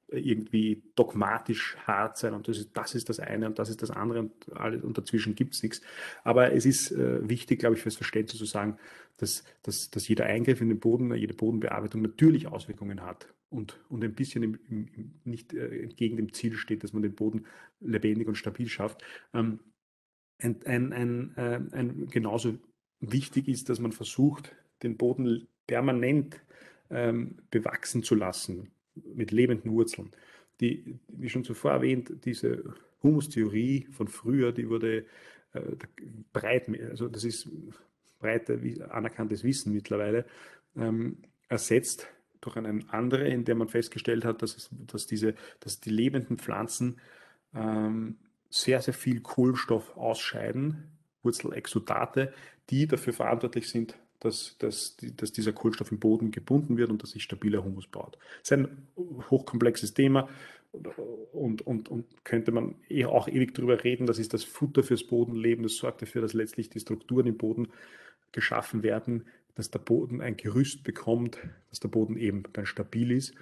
irgendwie 0.10 0.84
dogmatisch 0.96 1.78
hart 1.86 2.18
sein 2.18 2.34
und 2.34 2.48
das 2.48 2.58
ist, 2.58 2.70
das 2.74 2.96
ist 2.96 3.10
das 3.10 3.20
eine 3.20 3.46
und 3.48 3.60
das 3.60 3.70
ist 3.70 3.82
das 3.82 3.92
andere 3.92 4.20
und, 4.20 4.32
alles, 4.54 4.82
und 4.84 4.98
dazwischen 4.98 5.36
gibt 5.36 5.54
es 5.54 5.64
nichts. 5.64 5.82
Aber 6.24 6.54
es 6.54 6.66
ist 6.66 6.92
äh, 6.92 7.28
wichtig, 7.28 7.60
glaube 7.60 7.76
ich, 7.76 7.82
fürs 7.82 7.98
Verständnis 7.98 8.38
zu 8.38 8.46
sagen, 8.46 8.78
dass, 9.18 9.44
dass, 9.64 9.90
dass 9.90 10.08
jeder 10.08 10.26
Eingriff 10.26 10.62
in 10.62 10.70
den 10.70 10.80
Boden, 10.80 11.14
jede 11.14 11.34
Bodenbearbeitung 11.34 12.02
natürlich 12.02 12.48
Auswirkungen 12.48 13.02
hat 13.02 13.34
und, 13.50 13.80
und 13.90 14.04
ein 14.04 14.14
bisschen 14.14 14.44
im, 14.44 14.60
im, 14.70 15.14
nicht 15.26 15.54
äh, 15.54 15.84
entgegen 15.84 16.16
dem 16.16 16.32
Ziel 16.32 16.56
steht, 16.56 16.84
dass 16.84 16.94
man 16.94 17.02
den 17.02 17.16
Boden 17.16 17.46
lebendig 17.82 18.28
und 18.28 18.36
stabil 18.36 18.68
schafft. 18.68 19.04
Ähm, 19.34 19.60
ein, 20.40 20.60
ein, 20.66 20.94
ein, 20.94 21.34
äh, 21.36 21.60
ein, 21.72 22.08
genauso 22.08 22.58
wichtig 23.02 23.48
ist, 23.50 23.70
dass 23.70 23.80
man 23.80 23.92
versucht, 23.92 24.56
den 24.84 24.96
Boden 24.96 25.48
permanent 25.66 26.40
ähm, 26.90 27.40
bewachsen 27.52 28.04
zu 28.04 28.16
lassen 28.16 28.72
mit 29.13 29.32
lebenden 29.32 29.72
Wurzeln. 29.72 30.12
Die, 30.60 31.00
wie 31.08 31.30
schon 31.30 31.44
zuvor 31.44 31.72
erwähnt, 31.72 32.25
diese 32.25 32.63
Humustheorie 33.04 33.88
von 33.92 34.08
früher, 34.08 34.51
die 34.51 34.70
wurde 34.70 35.06
äh, 35.54 35.62
breit, 36.34 36.70
also 36.89 37.08
das 37.08 37.24
ist 37.24 37.50
breite 38.20 38.60
anerkanntes 38.89 39.44
Wissen 39.44 39.74
mittlerweile, 39.74 40.25
ähm, 40.75 41.18
ersetzt 41.50 42.08
durch 42.42 42.58
eine 42.58 42.82
andere, 42.89 43.27
in 43.27 43.46
der 43.46 43.56
man 43.56 43.68
festgestellt 43.68 44.25
hat, 44.25 44.42
dass, 44.42 44.56
es, 44.56 44.70
dass, 44.72 45.08
diese, 45.08 45.36
dass 45.60 45.80
die 45.80 45.89
lebenden 45.89 46.38
Pflanzen 46.38 47.00
ähm, 47.54 48.18
sehr, 48.50 48.82
sehr 48.82 48.94
viel 48.94 49.22
Kohlenstoff 49.22 49.96
ausscheiden, 49.98 50.92
Wurzelexudate, 51.24 52.33
die 52.70 52.88
dafür 52.88 53.14
verantwortlich 53.14 53.70
sind, 53.70 53.98
dass, 54.20 54.58
dass, 54.60 54.98
dass 54.98 55.32
dieser 55.32 55.53
Kohlenstoff 55.53 55.92
im 55.92 56.00
Boden 56.00 56.32
gebunden 56.32 56.77
wird 56.77 56.90
und 56.90 57.03
dass 57.03 57.12
sich 57.12 57.24
stabiler 57.24 57.64
Humus 57.64 57.88
baut. 57.88 58.18
Das 58.42 58.51
ist 58.51 58.53
ein 58.53 58.88
hochkomplexes 59.30 59.94
Thema 59.94 60.27
und, 61.34 61.66
und, 61.66 61.90
und 61.90 62.06
könnte 62.24 62.51
man 62.51 62.75
eh 62.90 63.06
auch 63.06 63.27
ewig 63.27 63.53
darüber 63.53 63.84
reden. 63.84 64.06
Das 64.06 64.20
ist 64.20 64.34
das 64.34 64.44
Futter 64.44 64.84
fürs 64.84 65.03
Bodenleben. 65.03 65.64
Das 65.64 65.75
sorgt 65.75 66.01
dafür, 66.01 66.22
dass 66.22 66.34
letztlich 66.34 66.70
die 66.70 66.80
Strukturen 66.80 67.27
im 67.27 67.38
Boden 67.38 67.70
geschaffen 68.32 68.84
werden, 68.84 69.25
dass 69.56 69.72
der 69.72 69.80
Boden 69.80 70.22
ein 70.22 70.38
Gerüst 70.38 70.84
bekommt, 70.84 71.38
dass 71.70 71.80
der 71.80 71.88
Boden 71.88 72.18
eben 72.18 72.44
dann 72.53 72.66
stabil 72.66 73.12
ist. 73.12 73.34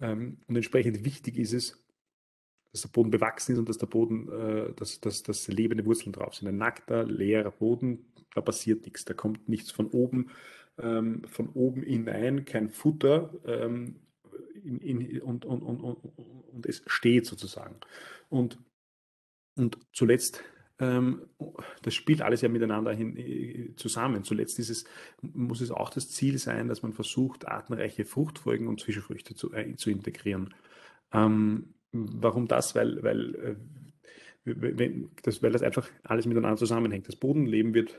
Ähm, 0.00 0.38
und 0.46 0.56
entsprechend 0.56 1.04
wichtig 1.04 1.36
ist 1.38 1.52
es, 1.52 1.83
dass 2.74 2.82
der 2.82 2.88
Boden 2.88 3.10
bewachsen 3.10 3.52
ist 3.52 3.58
und 3.60 3.68
dass 3.68 3.78
der 3.78 3.86
Boden, 3.86 4.28
äh, 4.32 4.72
dass, 4.74 5.00
dass, 5.00 5.22
dass 5.22 5.46
lebende 5.46 5.86
Wurzeln 5.86 6.12
drauf 6.12 6.34
sind. 6.34 6.48
Ein 6.48 6.56
nackter, 6.56 7.04
leerer 7.04 7.52
Boden, 7.52 8.04
da 8.34 8.40
passiert 8.40 8.84
nichts, 8.84 9.04
da 9.04 9.14
kommt 9.14 9.48
nichts 9.48 9.70
von 9.70 9.86
oben, 9.86 10.30
ähm, 10.78 11.22
von 11.28 11.50
oben 11.50 11.84
hinein, 11.84 12.44
kein 12.44 12.70
Futter 12.70 13.32
ähm, 13.46 14.00
in, 14.64 14.80
in, 14.80 15.22
und, 15.22 15.44
und, 15.44 15.62
und, 15.62 15.80
und, 15.84 16.66
es 16.66 16.82
steht 16.86 17.26
sozusagen. 17.26 17.76
Und, 18.28 18.58
und 19.54 19.78
zuletzt 19.92 20.42
ähm, 20.80 21.28
das 21.82 21.94
spielt 21.94 22.22
alles 22.22 22.40
ja 22.40 22.48
miteinander 22.48 22.92
hin, 22.92 23.16
äh, 23.16 23.76
zusammen. 23.76 24.24
Zuletzt 24.24 24.58
ist 24.58 24.70
es, 24.70 24.84
muss 25.22 25.60
es 25.60 25.70
auch 25.70 25.90
das 25.90 26.10
Ziel 26.10 26.38
sein, 26.38 26.66
dass 26.66 26.82
man 26.82 26.92
versucht, 26.92 27.46
artenreiche 27.46 28.04
Fruchtfolgen 28.04 28.66
und 28.66 28.80
Zwischenfrüchte 28.80 29.36
zu, 29.36 29.52
äh, 29.52 29.76
zu 29.76 29.90
integrieren. 29.90 30.52
Ähm, 31.12 31.74
Warum 31.94 32.48
das? 32.48 32.74
Weil, 32.74 33.02
weil, 33.02 33.34
äh, 34.44 34.54
das, 35.22 35.42
weil 35.42 35.52
das 35.52 35.62
einfach 35.62 35.88
alles 36.02 36.26
miteinander 36.26 36.56
zusammenhängt. 36.56 37.08
Das 37.08 37.16
Bodenleben 37.16 37.72
wird 37.72 37.98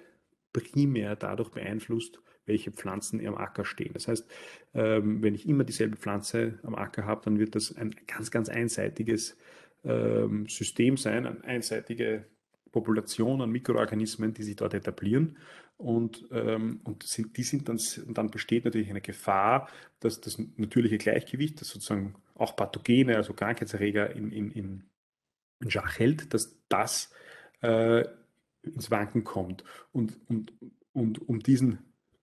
primär 0.53 1.15
dadurch 1.15 1.49
beeinflusst, 1.49 2.19
welche 2.45 2.71
Pflanzen 2.71 3.25
am 3.25 3.35
Acker 3.35 3.65
stehen. 3.65 3.93
Das 3.93 4.07
heißt, 4.07 4.29
ähm, 4.73 5.23
wenn 5.23 5.33
ich 5.33 5.47
immer 5.47 5.63
dieselbe 5.63 5.97
Pflanze 5.97 6.59
am 6.63 6.75
Acker 6.75 7.05
habe, 7.05 7.21
dann 7.25 7.39
wird 7.39 7.55
das 7.55 7.75
ein 7.75 7.95
ganz, 8.07 8.31
ganz 8.31 8.49
einseitiges 8.49 9.37
ähm, 9.83 10.47
System 10.47 10.97
sein, 10.97 11.25
eine 11.25 11.43
einseitige 11.43 12.25
Population 12.71 13.41
an 13.41 13.51
Mikroorganismen, 13.51 14.33
die 14.33 14.43
sich 14.43 14.55
dort 14.57 14.73
etablieren. 14.73 15.37
Und, 15.77 16.25
ähm, 16.31 16.79
und 16.83 17.03
sind, 17.03 17.35
die 17.37 17.43
sind 17.43 17.67
dann, 17.67 17.79
dann 18.07 18.29
besteht 18.29 18.65
natürlich 18.65 18.89
eine 18.89 19.01
Gefahr, 19.01 19.69
dass 19.99 20.21
das 20.21 20.37
natürliche 20.57 20.97
Gleichgewicht, 20.97 21.59
das 21.59 21.69
sozusagen 21.69 22.15
auch 22.35 22.55
Pathogene, 22.55 23.15
also 23.15 23.33
Krankheitserreger 23.33 24.15
in, 24.15 24.31
in, 24.31 24.51
in, 24.51 24.83
Schach 25.67 25.97
hält, 25.97 26.33
dass 26.33 26.59
das 26.67 27.11
äh, 27.61 28.05
ins 28.61 28.91
Wanken 28.91 29.23
kommt. 29.23 29.63
Und, 29.91 30.19
und, 30.27 30.53
und 30.91 31.27
um 31.27 31.39
diesen 31.39 31.79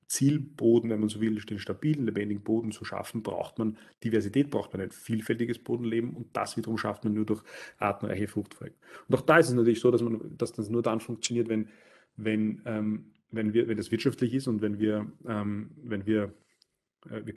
Zielboden, 0.06 0.90
wenn 0.90 1.00
man 1.00 1.08
so 1.08 1.22
will, 1.22 1.34
den 1.36 1.58
stabilen, 1.58 2.04
lebendigen 2.04 2.42
Boden 2.42 2.70
zu 2.70 2.84
schaffen, 2.84 3.22
braucht 3.22 3.58
man 3.58 3.78
Diversität, 4.04 4.50
braucht 4.50 4.74
man 4.74 4.82
ein 4.82 4.90
vielfältiges 4.90 5.58
Bodenleben 5.58 6.14
und 6.14 6.36
das 6.36 6.58
wiederum 6.58 6.76
schafft 6.76 7.04
man 7.04 7.14
nur 7.14 7.24
durch 7.24 7.42
artenreiche 7.78 8.28
Fruchtfolgen. 8.28 8.76
Und 9.08 9.14
auch 9.14 9.22
da 9.22 9.38
ist 9.38 9.48
es 9.48 9.54
natürlich 9.54 9.80
so, 9.80 9.90
dass, 9.90 10.02
man, 10.02 10.36
dass 10.36 10.52
das 10.52 10.68
nur 10.68 10.82
dann 10.82 11.00
funktioniert, 11.00 11.48
wenn, 11.48 11.68
wenn, 12.16 12.60
ähm, 12.66 13.12
wenn, 13.30 13.54
wir, 13.54 13.68
wenn 13.68 13.78
das 13.78 13.90
wirtschaftlich 13.90 14.34
ist 14.34 14.48
und 14.48 14.60
wenn 14.60 14.78
wir, 14.78 15.10
ähm, 15.26 15.70
wenn 15.82 16.04
wir 16.04 16.34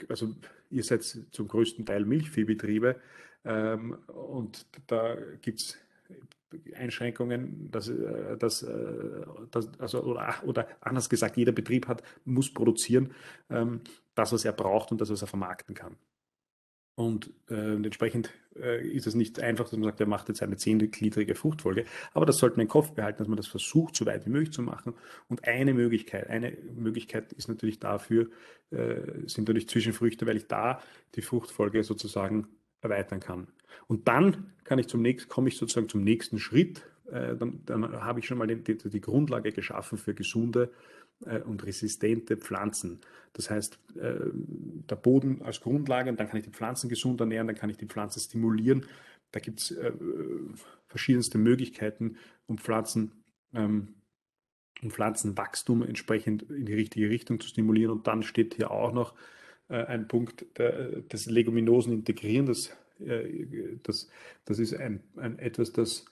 also 0.10 0.36
ihr 0.70 0.84
seid 0.84 1.04
zum 1.04 1.48
größten 1.48 1.86
Teil 1.86 2.06
Milchviehbetriebe 2.06 2.96
ähm, 3.44 3.98
und 4.08 4.66
da 4.88 5.16
gibt 5.42 5.60
es 5.60 5.78
Einschränkungen, 6.76 7.70
dass, 7.72 7.90
äh, 7.90 8.38
dass, 8.38 8.64
äh, 8.64 9.26
dass 9.52 9.80
also, 9.80 10.04
oder, 10.04 10.36
oder, 10.46 10.68
anders 10.82 11.10
gesagt, 11.10 11.38
jeder 11.38 11.52
Betrieb 11.52 11.88
hat, 11.88 12.04
muss 12.24 12.54
produzieren, 12.54 13.12
ähm, 13.50 13.82
das, 14.14 14.32
was 14.32 14.46
er 14.46 14.54
braucht 14.54 14.92
und 14.92 15.02
das, 15.02 15.10
was 15.10 15.22
er 15.22 15.28
vermarkten 15.28 15.76
kann. 15.76 15.98
Und 16.96 17.32
äh, 17.50 17.74
entsprechend 17.74 18.32
äh, 18.56 18.88
ist 18.88 19.06
es 19.06 19.16
nicht 19.16 19.42
einfach, 19.42 19.66
dass 19.66 19.74
man 19.74 19.84
sagt, 19.84 20.00
er 20.00 20.08
macht 20.08 20.30
jetzt 20.30 20.42
eine 20.42 20.56
zehngliedrige 20.56 21.36
Fruchtfolge. 21.36 21.84
Aber 22.14 22.26
das 22.26 22.38
sollte 22.38 22.56
man 22.56 22.66
im 22.66 22.70
Kopf 22.70 22.92
behalten, 22.92 23.18
dass 23.20 23.28
man 23.28 23.36
das 23.36 23.48
versucht, 23.48 23.96
so 23.98 24.06
weit 24.06 24.26
wie 24.26 24.30
möglich 24.30 24.54
zu 24.54 24.62
machen. 24.62 24.94
Und 25.28 25.46
eine 25.46 25.74
Möglichkeit, 25.74 26.30
eine 26.30 26.58
Möglichkeit 26.74 27.34
ist 27.34 27.50
natürlich 27.50 27.80
dafür, 27.80 28.30
äh, 28.72 29.02
sind 29.26 29.48
natürlich 29.48 29.68
Zwischenfrüchte, 29.68 30.26
weil 30.26 30.38
ich 30.38 30.48
da 30.48 30.82
die 31.16 31.22
Fruchtfolge 31.22 31.84
sozusagen 31.84 32.48
erweitern 32.80 33.20
kann. 33.20 33.48
Und 33.88 34.08
dann 34.08 34.54
kann 34.64 34.80
ich 34.80 34.88
zum 34.88 35.02
nächsten, 35.02 35.30
komme 35.30 35.50
ich 35.50 35.58
sozusagen 35.58 35.90
zum 35.90 36.02
nächsten 36.02 36.40
Schritt. 36.40 36.88
Äh, 37.12 37.36
dann, 37.36 37.62
dann 37.66 38.02
habe 38.02 38.22
ich 38.22 38.26
schon 38.26 38.38
mal 38.38 38.48
die, 38.48 38.64
die, 38.64 38.78
die 38.78 39.02
Grundlage 39.02 39.52
geschaffen 39.52 39.98
für 39.98 40.14
gesunde 40.14 40.72
und 41.46 41.66
resistente 41.66 42.38
Pflanzen. 42.38 43.00
Das 43.34 43.50
heißt, 43.50 43.80
äh, 43.96 44.16
der 44.90 44.96
Boden 44.96 45.42
als 45.42 45.62
Grundlage 45.62 46.10
und 46.10 46.20
dann 46.20 46.28
kann 46.28 46.38
ich 46.38 46.46
die 46.46 46.52
Pflanzen 46.52 46.90
gesund 46.90 47.20
ernähren, 47.20 47.48
dann 47.48 47.56
kann 47.56 47.70
ich 47.70 47.78
die 47.78 47.88
Pflanzen 47.88 48.20
stimulieren. 48.20 48.86
Da 49.32 49.40
gibt 49.40 49.60
es 49.60 49.72
äh, 49.72 49.92
verschiedenste 50.88 51.38
Möglichkeiten, 51.38 52.18
um 52.48 52.58
Pflanzen 52.58 53.12
ähm, 53.54 53.96
um 54.82 54.92
Pflanzenwachstum 54.92 55.84
entsprechend 55.84 56.44
in 56.44 56.66
die 56.66 56.74
richtige 56.74 57.10
Richtung 57.10 57.40
zu 57.40 57.48
stimulieren. 57.48 57.92
Und 57.92 58.08
dann 58.08 58.24
steht 58.24 58.56
hier 58.56 58.72
auch 58.72 58.94
noch 58.94 59.16
äh, 59.70 59.84
ein 59.86 60.08
Punkt 60.08 60.46
des 60.58 61.26
Leguminosen 61.26 61.94
integrieren. 61.94 62.46
Das, 62.46 62.76
äh, 63.00 63.48
das, 63.84 64.10
das 64.46 64.60
ist 64.60 64.74
ein, 64.74 65.02
ein 65.16 65.40
etwas, 65.40 65.72
das 65.72 66.06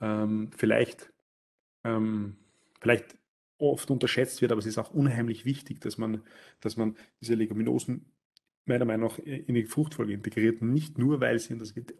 ähm, 0.00 0.50
vielleicht, 0.56 1.12
ähm, 1.84 2.36
vielleicht 2.80 3.16
oft 3.60 3.90
unterschätzt 3.90 4.40
wird, 4.42 4.52
aber 4.52 4.58
es 4.58 4.66
ist 4.66 4.78
auch 4.78 4.92
unheimlich 4.92 5.44
wichtig, 5.44 5.80
dass 5.80 5.98
man, 5.98 6.22
dass 6.60 6.76
man 6.76 6.96
diese 7.20 7.34
Leguminosen 7.34 8.06
meiner 8.66 8.84
Meinung 8.84 9.08
nach 9.08 9.18
in 9.18 9.54
die 9.54 9.64
Fruchtfolge 9.64 10.12
integriert. 10.12 10.62
Nicht 10.62 10.98
nur, 10.98 11.20
weil 11.20 11.38
sie, 11.38 11.58
das 11.58 11.74
geht 11.74 11.94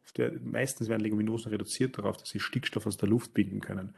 meistens 0.44 0.88
werden 0.88 1.02
Leguminosen 1.02 1.50
reduziert 1.50 1.98
darauf, 1.98 2.16
dass 2.16 2.30
sie 2.30 2.40
Stickstoff 2.40 2.86
aus 2.86 2.96
der 2.96 3.08
Luft 3.08 3.34
binden 3.34 3.60
können. 3.60 3.94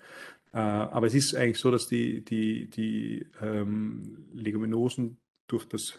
Äh, 0.52 0.58
aber 0.58 1.06
es 1.06 1.14
ist 1.14 1.34
eigentlich 1.34 1.58
so, 1.58 1.70
dass 1.70 1.88
die, 1.88 2.24
die, 2.24 2.68
die 2.68 3.26
ähm, 3.40 4.26
Leguminosen 4.32 5.18
durch 5.46 5.66
das 5.66 5.98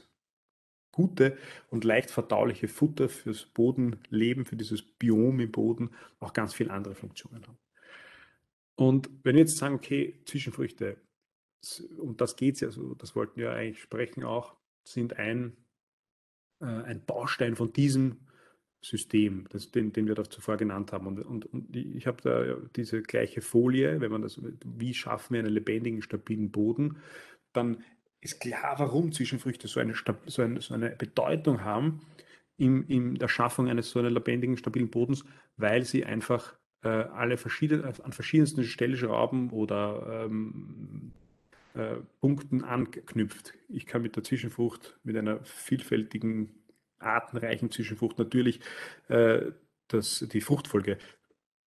gute 0.92 1.38
und 1.70 1.84
leicht 1.84 2.12
verdauliche 2.12 2.68
Futter 2.68 3.10
fürs 3.10 3.46
Bodenleben, 3.46 4.46
für 4.46 4.56
dieses 4.56 4.82
Biom 4.82 5.40
im 5.40 5.52
Boden 5.52 5.90
auch 6.20 6.34
ganz 6.34 6.54
viele 6.54 6.72
andere 6.72 6.96
Funktionen 6.96 7.46
haben. 7.46 7.58
Und 8.76 9.10
wenn 9.24 9.36
wir 9.36 9.42
jetzt 9.42 9.58
sagen, 9.58 9.76
okay, 9.76 10.20
Zwischenfrüchte, 10.26 10.98
um 11.98 12.18
das 12.18 12.36
geht 12.36 12.56
es 12.56 12.62
ja, 12.62 12.68
also 12.68 12.96
das 12.96 13.16
wollten 13.16 13.40
wir 13.40 13.52
eigentlich 13.54 13.82
sprechen 13.82 14.24
auch, 14.24 14.56
sind 14.88 15.18
ein, 15.18 15.56
äh, 16.62 16.66
ein 16.66 17.06
Baustein 17.06 17.56
von 17.56 17.72
diesem 17.72 18.20
System, 18.82 19.48
das, 19.50 19.72
den, 19.72 19.94
den 19.94 20.08
wir 20.08 20.16
da 20.16 20.26
zuvor 20.26 20.58
genannt 20.58 20.92
haben. 20.92 21.08
Und, 21.08 21.20
und, 21.20 21.46
und 21.46 21.76
ich 21.76 22.06
habe 22.06 22.22
da 22.22 22.58
diese 22.76 23.02
gleiche 23.02 23.42
Folie, 23.42 24.02
wenn 24.02 24.12
man 24.12 24.22
das, 24.22 24.42
wie 24.66 24.94
schaffen 24.94 25.34
wir 25.34 25.40
einen 25.40 25.54
lebendigen, 25.54 26.02
stabilen 26.02 26.52
Boden, 26.52 26.98
dann 27.54 27.84
ist 28.20 28.42
klar, 28.42 28.76
warum 28.80 29.12
Zwischenfrüchte 29.12 29.68
so 29.68 29.80
eine, 29.80 29.94
so 30.26 30.42
eine, 30.42 30.62
so 30.62 30.74
eine 30.74 30.90
Bedeutung 30.92 31.64
haben 31.64 32.02
in, 32.58 32.84
in 32.88 33.16
der 33.16 33.28
Schaffung 33.28 33.70
eines 33.70 33.90
so 33.90 34.00
einen 34.00 34.14
lebendigen, 34.14 34.58
stabilen 34.58 34.90
Bodens, 34.90 35.24
weil 35.58 35.84
sie 35.86 36.06
einfach 36.06 36.58
äh, 36.84 36.90
alle 36.90 37.38
verschieden, 37.38 37.84
an 37.84 38.12
verschiedensten 38.12 38.64
Stellschrauben 38.64 39.50
oder 39.52 40.26
ähm, 40.26 41.14
äh, 41.74 41.96
Punkten 42.20 42.64
anknüpft. 42.64 43.54
Ich 43.70 43.86
kann 43.86 44.02
mit 44.02 44.16
der 44.16 44.24
Zwischenfrucht, 44.24 45.00
mit 45.04 45.18
einer 45.18 45.44
vielfältigen, 45.44 46.64
artenreichen 47.00 47.72
Zwischenfrucht 47.72 48.20
natürlich 48.20 48.60
äh, 49.10 49.52
das, 49.88 50.26
die 50.32 50.42
Fruchtfolge 50.42 50.98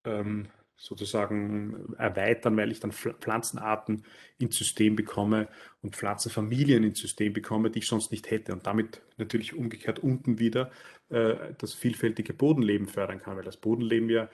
ähm, 0.04 0.48
sozusagen 0.76 1.94
erweitern, 1.96 2.56
weil 2.56 2.70
ich 2.70 2.80
dann 2.80 2.92
Pflanzenarten 2.92 4.04
ins 4.38 4.56
System 4.56 4.94
bekomme 4.94 5.48
und 5.80 5.96
Pflanzenfamilien 5.96 6.84
ins 6.84 7.00
System 7.00 7.32
bekomme, 7.32 7.70
die 7.70 7.78
ich 7.78 7.86
sonst 7.86 8.10
nicht 8.10 8.30
hätte. 8.30 8.52
Und 8.52 8.66
damit 8.66 9.00
natürlich 9.16 9.54
umgekehrt 9.54 9.98
unten 9.98 10.38
wieder 10.38 10.70
äh, 11.08 11.54
das 11.58 11.72
vielfältige 11.72 12.34
Bodenleben 12.34 12.88
fördern 12.88 13.20
kann, 13.20 13.36
weil 13.36 13.44
das 13.44 13.56
Bodenleben 13.56 14.10
ja 14.10 14.28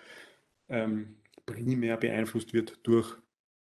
ähm, 0.69 1.17
primär 1.47 1.97
beeinflusst 1.97 2.53
wird 2.53 2.81
durch 2.83 3.17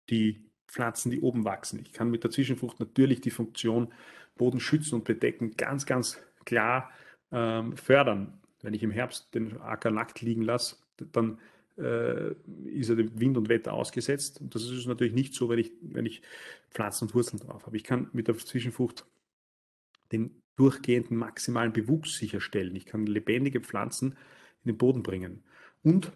die 0.10 0.49
Pflanzen, 0.73 1.12
die 1.12 1.21
oben 1.21 1.45
wachsen. 1.45 1.79
Ich 1.79 1.93
kann 1.93 2.09
mit 2.09 2.23
der 2.23 2.31
Zwischenfrucht 2.31 2.79
natürlich 2.79 3.21
die 3.21 3.29
Funktion 3.29 3.93
Boden 4.36 4.59
schützen 4.59 4.95
und 4.95 5.03
bedecken 5.03 5.55
ganz, 5.55 5.86
ganz 5.86 6.19
klar 6.45 6.89
ähm, 7.31 7.77
fördern. 7.77 8.41
Wenn 8.62 8.73
ich 8.73 8.81
im 8.81 8.91
Herbst 8.91 9.33
den 9.36 9.59
Acker 9.62 9.91
nackt 9.91 10.21
liegen 10.21 10.41
lasse, 10.41 10.77
dann 11.12 11.38
äh, 11.77 12.31
ist 12.65 12.89
er 12.89 12.95
dem 12.95 13.19
Wind 13.19 13.38
und 13.38 13.49
Wetter 13.49 13.73
ausgesetzt. 13.73 14.41
Und 14.41 14.55
das 14.55 14.63
ist 14.63 14.88
natürlich 14.88 15.13
nicht 15.13 15.36
so, 15.36 15.47
wenn 15.47 15.59
ich, 15.59 15.71
wenn 15.81 16.07
ich 16.07 16.23
Pflanzen 16.71 17.05
und 17.05 17.13
Wurzeln 17.13 17.39
drauf 17.39 17.67
habe. 17.67 17.77
Ich 17.77 17.83
kann 17.83 18.09
mit 18.13 18.27
der 18.27 18.38
Zwischenfrucht 18.38 19.05
den 20.12 20.41
durchgehenden 20.55 21.17
maximalen 21.17 21.73
Bewuchs 21.73 22.17
sicherstellen. 22.17 22.75
Ich 22.75 22.86
kann 22.86 23.05
lebendige 23.05 23.62
Pflanzen 23.62 24.15
in 24.63 24.71
den 24.71 24.77
Boden 24.77 25.03
bringen. 25.03 25.43
Und 25.83 26.12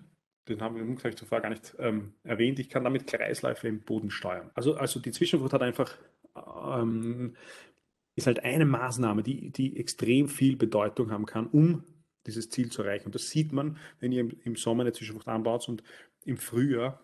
den 0.47 0.61
haben 0.61 0.75
wir 0.75 0.97
vielleicht 0.97 1.19
zuvor 1.19 1.41
gar 1.41 1.49
nicht 1.49 1.75
ähm, 1.79 2.13
erwähnt, 2.23 2.59
ich 2.59 2.69
kann 2.69 2.83
damit 2.83 3.07
Kreisläufe 3.07 3.67
im 3.67 3.81
Boden 3.81 4.09
steuern. 4.09 4.51
Also, 4.53 4.75
also 4.75 4.99
die 4.99 5.11
Zwischenfrucht 5.11 5.53
hat 5.53 5.61
einfach, 5.61 5.95
ähm, 6.35 7.35
ist 8.15 8.27
halt 8.27 8.43
eine 8.43 8.65
Maßnahme, 8.65 9.23
die, 9.23 9.51
die 9.51 9.77
extrem 9.77 10.27
viel 10.27 10.55
Bedeutung 10.55 11.11
haben 11.11 11.25
kann, 11.25 11.47
um 11.47 11.83
dieses 12.25 12.49
Ziel 12.49 12.71
zu 12.71 12.83
erreichen. 12.83 13.05
Und 13.05 13.15
das 13.15 13.29
sieht 13.29 13.53
man, 13.53 13.77
wenn 13.99 14.11
ihr 14.11 14.29
im, 14.43 14.55
Sommer 14.55 14.81
eine 14.81 14.93
Zwischenfrucht 14.93 15.27
anbaut 15.27 15.67
und 15.69 15.83
im 16.25 16.37
Frühjahr 16.37 17.01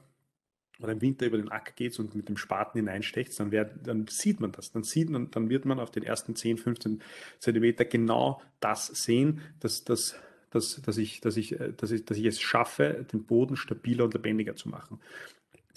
oder 0.80 0.92
im 0.92 1.02
Winter 1.02 1.26
über 1.26 1.38
den 1.38 1.50
Acker 1.50 1.74
geht 1.76 1.98
und 2.00 2.16
mit 2.16 2.28
dem 2.30 2.38
Spaten 2.38 2.78
hineinstecht, 2.78 3.40
dann, 3.40 3.52
dann 3.52 4.08
sieht 4.08 4.40
man 4.40 4.52
das. 4.52 4.72
Dann, 4.72 4.84
sieht 4.84 5.10
man, 5.10 5.32
dann 5.32 5.50
wird 5.50 5.66
man 5.66 5.80
auf 5.80 5.92
den 5.92 6.04
ersten 6.04 6.36
10, 6.36 6.58
15 6.58 7.02
Zentimeter 7.40 7.86
genau 7.86 8.42
das 8.60 8.88
sehen, 8.88 9.42
dass, 9.60 9.84
dass 9.84 10.16
dass, 10.54 10.82
dass, 10.82 10.98
ich, 10.98 11.22
dass, 11.22 11.38
ich, 11.38 11.60
äh, 11.60 11.74
dass, 11.76 11.92
ich, 11.92 12.06
dass 12.06 12.18
ich 12.18 12.26
es 12.26 12.39
schaffe, 12.39 13.06
den 13.12 13.24
Boden 13.26 13.56
stabiler 13.56 14.06
und 14.06 14.13
lebendiger 14.13 14.56
zu 14.56 14.70
machen. 14.70 15.00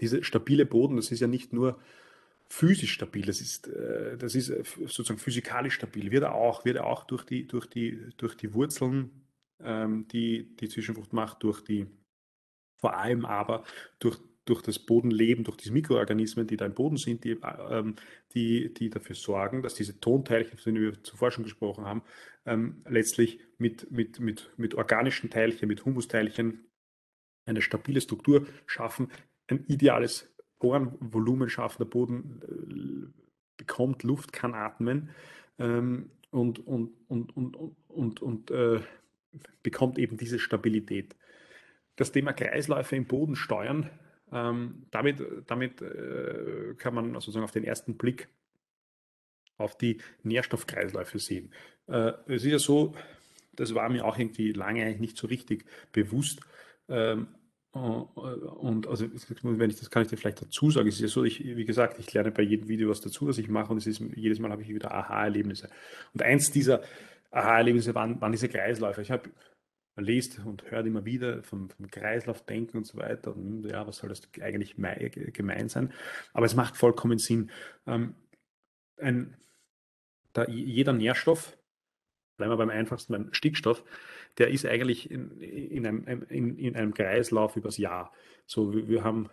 Dieser 0.00 0.22
stabile 0.22 0.66
Boden, 0.66 0.96
das 0.96 1.10
ist 1.10 1.20
ja 1.20 1.26
nicht 1.26 1.52
nur 1.52 1.80
physisch 2.48 2.92
stabil, 2.92 3.24
das 3.24 3.40
ist, 3.40 3.68
äh, 3.68 4.16
das 4.16 4.34
ist 4.34 4.50
äh, 4.50 4.62
sozusagen 4.86 5.18
physikalisch 5.18 5.74
stabil, 5.74 6.10
wird 6.10 6.24
er 6.24 6.34
auch, 6.34 6.64
wird 6.64 6.76
er 6.76 6.86
auch 6.86 7.04
durch, 7.04 7.24
die, 7.24 7.46
durch, 7.46 7.66
die, 7.66 8.10
durch 8.16 8.36
die 8.36 8.52
Wurzeln, 8.54 9.10
ähm, 9.60 10.06
die 10.08 10.54
die 10.56 10.68
Zwischenfrucht 10.68 11.12
macht, 11.12 11.42
durch 11.42 11.62
die, 11.62 11.86
vor 12.76 12.96
allem 12.96 13.24
aber 13.24 13.64
durch, 13.98 14.18
durch 14.46 14.62
das 14.62 14.78
Bodenleben, 14.78 15.44
durch 15.44 15.56
diese 15.56 15.72
Mikroorganismen, 15.72 16.46
die 16.46 16.56
da 16.56 16.64
im 16.64 16.74
Boden 16.74 16.96
sind, 16.96 17.24
die, 17.24 17.36
ähm, 17.68 17.96
die, 18.32 18.72
die 18.72 18.88
dafür 18.88 19.16
sorgen, 19.16 19.62
dass 19.62 19.74
diese 19.74 20.00
Tonteilchen, 20.00 20.56
von 20.56 20.74
denen 20.74 20.84
wir 20.84 21.02
zuvor 21.02 21.30
schon 21.30 21.44
gesprochen 21.44 21.84
haben, 21.84 22.02
ähm, 22.46 22.82
letztlich 22.88 23.40
mit, 23.58 23.90
mit, 23.90 24.20
mit, 24.20 24.50
mit 24.56 24.74
organischen 24.74 25.30
Teilchen, 25.30 25.68
mit 25.68 25.84
Humusteilchen 25.84 26.64
eine 27.44 27.60
stabile 27.60 28.00
Struktur 28.00 28.46
schaffen, 28.66 29.10
ein 29.48 29.64
ideales 29.66 30.32
Porenvolumen 30.58 31.48
schaffen, 31.48 31.78
der 31.78 31.90
Boden 31.90 32.40
äh, 32.42 33.22
bekommt 33.56 34.04
Luft, 34.04 34.32
kann 34.32 34.54
atmen 34.54 35.10
ähm, 35.58 36.10
und, 36.30 36.64
und, 36.66 36.92
und, 37.08 37.36
und, 37.36 37.56
und, 37.88 38.22
und 38.22 38.50
äh, 38.52 38.80
bekommt 39.62 39.98
eben 39.98 40.16
diese 40.16 40.38
Stabilität. 40.38 41.16
Das 41.96 42.12
Thema 42.12 42.32
Kreisläufe 42.32 42.94
im 42.94 43.06
Boden 43.06 43.36
steuern 43.36 43.90
ähm, 44.32 44.86
damit 44.90 45.22
damit 45.46 45.82
äh, 45.82 46.74
kann 46.78 46.94
man 46.94 47.12
sozusagen 47.14 47.44
auf 47.44 47.52
den 47.52 47.64
ersten 47.64 47.96
Blick 47.96 48.28
auf 49.58 49.76
die 49.78 49.98
Nährstoffkreisläufe 50.22 51.18
sehen. 51.18 51.52
Äh, 51.86 52.12
es 52.26 52.44
ist 52.44 52.50
ja 52.50 52.58
so, 52.58 52.94
das 53.54 53.74
war 53.74 53.88
mir 53.88 54.04
auch 54.04 54.18
irgendwie 54.18 54.52
lange 54.52 54.84
eigentlich 54.84 55.00
nicht 55.00 55.16
so 55.16 55.26
richtig 55.26 55.64
bewusst. 55.92 56.40
Ähm, 56.88 57.28
äh, 57.74 57.78
und 57.78 58.86
also, 58.86 59.06
wenn 59.42 59.70
ich 59.70 59.78
das 59.78 59.90
kann 59.90 60.02
ich 60.02 60.08
dir 60.08 60.16
vielleicht 60.16 60.42
dazu 60.42 60.70
sagen, 60.70 60.88
es 60.88 60.96
ist 60.96 61.00
ja 61.00 61.08
so, 61.08 61.24
ich, 61.24 61.44
wie 61.44 61.64
gesagt, 61.64 61.98
ich 61.98 62.12
lerne 62.12 62.30
bei 62.30 62.42
jedem 62.42 62.68
Video 62.68 62.90
was 62.90 63.00
dazu, 63.00 63.26
was 63.26 63.38
ich 63.38 63.48
mache, 63.48 63.72
und 63.72 63.78
es 63.78 63.86
ist, 63.86 64.02
jedes 64.14 64.38
Mal 64.38 64.50
habe 64.50 64.62
ich 64.62 64.68
wieder 64.68 64.92
Aha-Erlebnisse. 64.92 65.70
Und 66.12 66.22
eins 66.22 66.50
dieser 66.50 66.82
Aha-Erlebnisse 67.30 67.94
waren, 67.94 68.20
waren 68.20 68.32
diese 68.32 68.48
Kreisläufe. 68.48 69.02
Ich 69.02 69.10
habe 69.10 69.30
man 69.96 70.04
liest 70.04 70.40
und 70.44 70.70
hört 70.70 70.86
immer 70.86 71.04
wieder 71.04 71.42
vom, 71.42 71.70
vom 71.70 71.90
Kreislaufdenken 71.90 72.78
und 72.78 72.84
so 72.84 72.98
weiter. 72.98 73.34
Und 73.34 73.64
ja, 73.64 73.86
was 73.86 73.96
soll 73.96 74.10
das 74.10 74.22
eigentlich 74.40 74.76
gemein 74.76 75.68
sein? 75.68 75.92
Aber 76.34 76.46
es 76.46 76.54
macht 76.54 76.76
vollkommen 76.76 77.18
Sinn. 77.18 77.50
Ähm, 77.86 78.14
ein, 78.98 79.36
da 80.34 80.44
jeder 80.46 80.92
Nährstoff, 80.92 81.56
bleiben 82.36 82.52
wir 82.52 82.58
beim 82.58 82.70
einfachsten, 82.70 83.12
beim 83.14 83.32
Stickstoff, 83.32 83.82
der 84.36 84.48
ist 84.48 84.66
eigentlich 84.66 85.10
in, 85.10 85.40
in, 85.40 85.86
einem, 85.86 86.26
in, 86.28 86.58
in 86.58 86.76
einem 86.76 86.92
Kreislauf 86.92 87.56
übers 87.56 87.78
Jahr. 87.78 88.12
So, 88.44 88.74
wir, 88.74 88.88
wir 88.88 89.02
haben, 89.02 89.30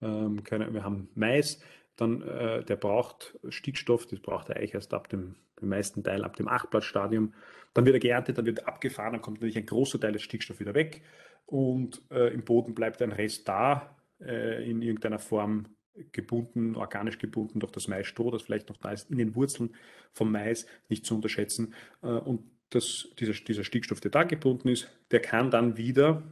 ähm, 0.00 0.44
keine, 0.44 0.72
wir 0.72 0.84
haben 0.84 1.08
Mais, 1.16 1.60
dann 1.96 2.22
äh, 2.22 2.64
der 2.64 2.76
braucht 2.76 3.38
Stickstoff, 3.48 4.06
das 4.06 4.20
braucht 4.20 4.48
er 4.48 4.56
eigentlich 4.56 4.74
erst 4.74 4.94
ab 4.94 5.08
dem, 5.08 5.36
dem 5.60 5.68
meisten 5.68 6.02
Teil, 6.02 6.24
ab 6.24 6.36
dem 6.36 6.48
Achtblattstadium. 6.48 7.34
Dann 7.72 7.84
wird 7.84 7.94
er 7.94 8.00
geerntet, 8.00 8.38
dann 8.38 8.46
wird 8.46 8.60
er 8.60 8.68
abgefahren, 8.68 9.12
dann 9.12 9.22
kommt 9.22 9.38
natürlich 9.38 9.58
ein 9.58 9.66
großer 9.66 10.00
Teil 10.00 10.12
des 10.12 10.22
Stickstoffs 10.22 10.60
wieder 10.60 10.74
weg 10.74 11.02
und 11.46 12.02
äh, 12.10 12.32
im 12.32 12.44
Boden 12.44 12.74
bleibt 12.74 13.00
ein 13.02 13.12
Rest 13.12 13.48
da, 13.48 13.96
äh, 14.20 14.68
in 14.68 14.82
irgendeiner 14.82 15.18
Form 15.18 15.66
gebunden, 16.12 16.74
organisch 16.74 17.18
gebunden 17.18 17.60
durch 17.60 17.72
das 17.72 17.88
Maisstroh, 17.88 18.30
das 18.30 18.42
vielleicht 18.42 18.68
noch 18.68 18.76
da 18.78 18.90
ist, 18.90 19.10
in 19.10 19.18
den 19.18 19.34
Wurzeln 19.36 19.74
vom 20.12 20.32
Mais 20.32 20.66
nicht 20.88 21.06
zu 21.06 21.14
unterschätzen. 21.14 21.74
Äh, 22.02 22.08
und 22.08 22.42
das, 22.70 23.08
dieser, 23.18 23.32
dieser 23.32 23.64
Stickstoff, 23.64 24.00
der 24.00 24.10
da 24.10 24.24
gebunden 24.24 24.68
ist, 24.68 24.90
der 25.12 25.20
kann 25.20 25.50
dann 25.50 25.76
wieder, 25.76 26.24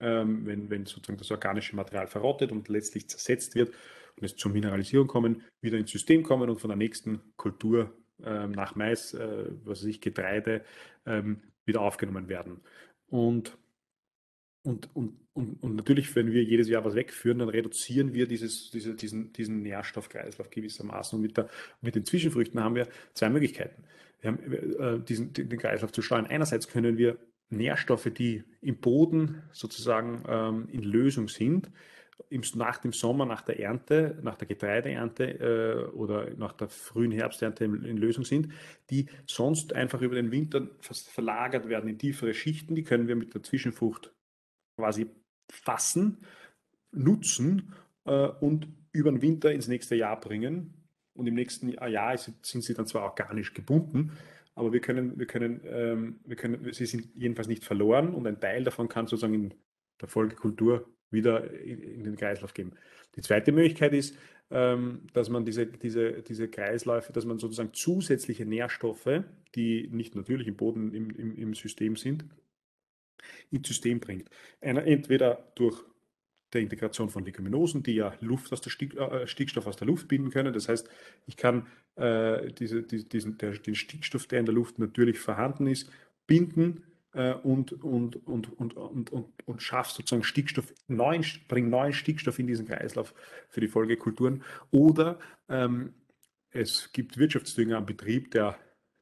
ähm, 0.00 0.44
wenn, 0.44 0.68
wenn 0.68 0.84
sozusagen 0.84 1.18
das 1.18 1.30
organische 1.30 1.76
Material 1.76 2.06
verrottet 2.06 2.52
und 2.52 2.68
letztlich 2.68 3.08
zersetzt 3.08 3.54
wird 3.54 3.72
es 4.26 4.36
zur 4.36 4.52
Mineralisierung 4.52 5.06
kommen, 5.06 5.42
wieder 5.60 5.78
ins 5.78 5.90
System 5.90 6.22
kommen 6.22 6.48
und 6.50 6.60
von 6.60 6.68
der 6.68 6.76
nächsten 6.76 7.20
Kultur 7.36 7.96
ähm, 8.24 8.52
nach 8.52 8.74
Mais, 8.74 9.14
äh, 9.14 9.46
was 9.64 9.80
weiß 9.80 9.86
ich, 9.86 10.00
Getreide, 10.00 10.64
ähm, 11.06 11.42
wieder 11.64 11.80
aufgenommen 11.80 12.28
werden. 12.28 12.60
Und 13.08 13.58
und, 14.62 14.94
und, 14.94 15.18
und, 15.32 15.62
und 15.62 15.76
natürlich, 15.76 16.14
wenn 16.14 16.32
wir 16.32 16.44
jedes 16.44 16.68
Jahr 16.68 16.84
was 16.84 16.94
wegführen, 16.94 17.38
dann 17.38 17.48
reduzieren 17.48 18.12
wir 18.12 18.26
dieses, 18.26 18.70
diese, 18.70 18.94
diesen, 18.94 19.32
diesen 19.32 19.62
Nährstoffkreislauf 19.62 20.50
gewissermaßen. 20.50 21.16
Und 21.16 21.22
mit, 21.22 21.36
der, 21.38 21.48
mit 21.80 21.94
den 21.94 22.04
Zwischenfrüchten 22.04 22.62
haben 22.62 22.74
wir 22.74 22.86
zwei 23.14 23.30
Möglichkeiten. 23.30 23.84
Wir 24.20 24.32
haben 24.32 24.52
äh, 24.52 25.02
diesen, 25.02 25.32
den 25.32 25.58
Kreislauf 25.58 25.92
zu 25.92 26.02
steuern. 26.02 26.26
Einerseits 26.26 26.68
können 26.68 26.98
wir 26.98 27.16
Nährstoffe, 27.48 28.10
die 28.12 28.44
im 28.60 28.76
Boden 28.76 29.42
sozusagen 29.52 30.24
ähm, 30.28 30.68
in 30.70 30.82
Lösung 30.82 31.28
sind, 31.28 31.70
im, 32.28 32.42
nach 32.54 32.78
dem 32.78 32.92
Sommer, 32.92 33.26
nach 33.26 33.42
der 33.42 33.60
Ernte, 33.60 34.18
nach 34.22 34.36
der 34.36 34.46
Getreideernte 34.46 35.24
äh, 35.24 35.94
oder 35.94 36.30
nach 36.36 36.52
der 36.52 36.68
frühen 36.68 37.12
Herbsternte 37.12 37.64
in, 37.64 37.84
in, 37.84 37.96
Lösung 37.96 38.24
sind, 38.24 38.52
die 38.90 39.06
sonst 39.26 39.72
einfach 39.72 40.00
über 40.00 40.14
den 40.14 40.30
Winter 40.30 40.68
verlagert 40.80 41.68
werden 41.68 41.88
in 41.88 41.98
tiefere 41.98 42.34
Schichten, 42.34 42.74
die 42.74 42.84
können 42.84 43.08
wir 43.08 43.16
mit 43.16 43.34
der 43.34 43.42
Zwischenfrucht 43.42 44.12
quasi 44.76 45.06
fassen, 45.50 46.18
nutzen 46.92 47.72
äh, 48.04 48.26
und 48.26 48.68
über 48.92 49.10
den 49.10 49.22
Winter 49.22 49.52
ins 49.52 49.68
nächste 49.68 49.94
Jahr 49.94 50.18
bringen. 50.18 50.74
Und 51.14 51.26
im 51.26 51.34
nächsten 51.34 51.68
Jahr 51.68 52.16
sind 52.16 52.62
sie 52.62 52.74
dann 52.74 52.86
zwar 52.86 53.02
organisch 53.02 53.52
gebunden, 53.52 54.12
aber 54.54 54.72
wir 54.72 54.80
können, 54.80 55.18
wir 55.18 55.26
können, 55.26 55.60
ähm, 55.64 56.20
wir 56.24 56.36
können, 56.36 56.72
sie 56.72 56.86
sind 56.86 57.08
jedenfalls 57.14 57.48
nicht 57.48 57.64
verloren 57.64 58.14
und 58.14 58.26
ein 58.26 58.40
Teil 58.40 58.64
davon 58.64 58.88
kann 58.88 59.06
sozusagen 59.06 59.34
in 59.34 59.54
der 60.00 60.08
Folgekultur 60.08 60.88
wieder 61.10 61.50
in, 61.52 62.04
den 62.04 62.16
Kreislauf 62.16 62.54
geben. 62.54 62.72
Die 63.16 63.22
zweite 63.22 63.52
Möglichkeit 63.52 63.92
ist, 63.92 64.16
ähm, 64.50 65.02
dass 65.12 65.28
man 65.28 65.44
diese, 65.44 65.66
diese, 65.66 66.22
diese 66.22 66.48
Kreisläufe, 66.48 67.12
dass 67.12 67.24
man 67.24 67.38
sozusagen 67.38 67.72
zusätzliche 67.72 68.46
Nährstoffe, 68.46 69.22
die 69.54 69.88
nicht 69.92 70.14
natürlich 70.14 70.46
im 70.48 70.56
Boden 70.56 70.94
im, 70.94 71.10
im, 71.10 71.36
im 71.36 71.54
System 71.54 71.96
sind, 71.96 72.24
ins 73.50 73.68
System 73.68 74.00
bringt. 74.00 74.30
Entweder 74.60 75.52
durch 75.54 75.84
der 76.52 76.62
Integration 76.62 77.10
von 77.10 77.24
Leguminosen, 77.24 77.82
die 77.82 77.94
ja 77.94 78.14
Luft 78.20 78.52
aus 78.52 78.60
der 78.60 78.70
Stick, 78.70 78.94
äh, 78.96 79.26
Stickstoff 79.26 79.66
aus 79.66 79.76
der 79.76 79.86
Luft 79.86 80.08
binden 80.08 80.30
können. 80.30 80.52
Das 80.52 80.68
heißt, 80.68 80.88
ich 81.26 81.36
kann 81.36 81.66
äh, 81.96 82.52
diese, 82.52 82.82
die, 82.82 83.08
diesen, 83.08 83.38
der, 83.38 83.52
den 83.52 83.74
Stickstoff, 83.74 84.26
der 84.26 84.40
in 84.40 84.46
der 84.46 84.54
Luft 84.54 84.78
natürlich 84.78 85.18
vorhanden 85.18 85.66
ist, 85.66 85.90
binden 86.26 86.84
und, 87.12 87.72
und, 87.72 88.26
und, 88.26 88.58
und, 88.58 88.76
und, 88.76 89.10
und, 89.10 89.28
und 89.44 89.62
schaffe 89.62 89.92
sozusagen 89.94 90.22
Stickstoff, 90.22 90.72
neuen, 90.86 91.24
bringe 91.48 91.68
neuen 91.68 91.92
Stickstoff 91.92 92.38
in 92.38 92.46
diesen 92.46 92.66
Kreislauf 92.66 93.14
für 93.48 93.60
die 93.60 93.68
Folgekulturen. 93.68 94.44
Oder 94.70 95.18
ähm, 95.48 95.94
es 96.50 96.92
gibt 96.92 97.18
Wirtschaftsdünger 97.18 97.78
am 97.78 97.86
Betrieb, 97.86 98.30
der 98.30 98.56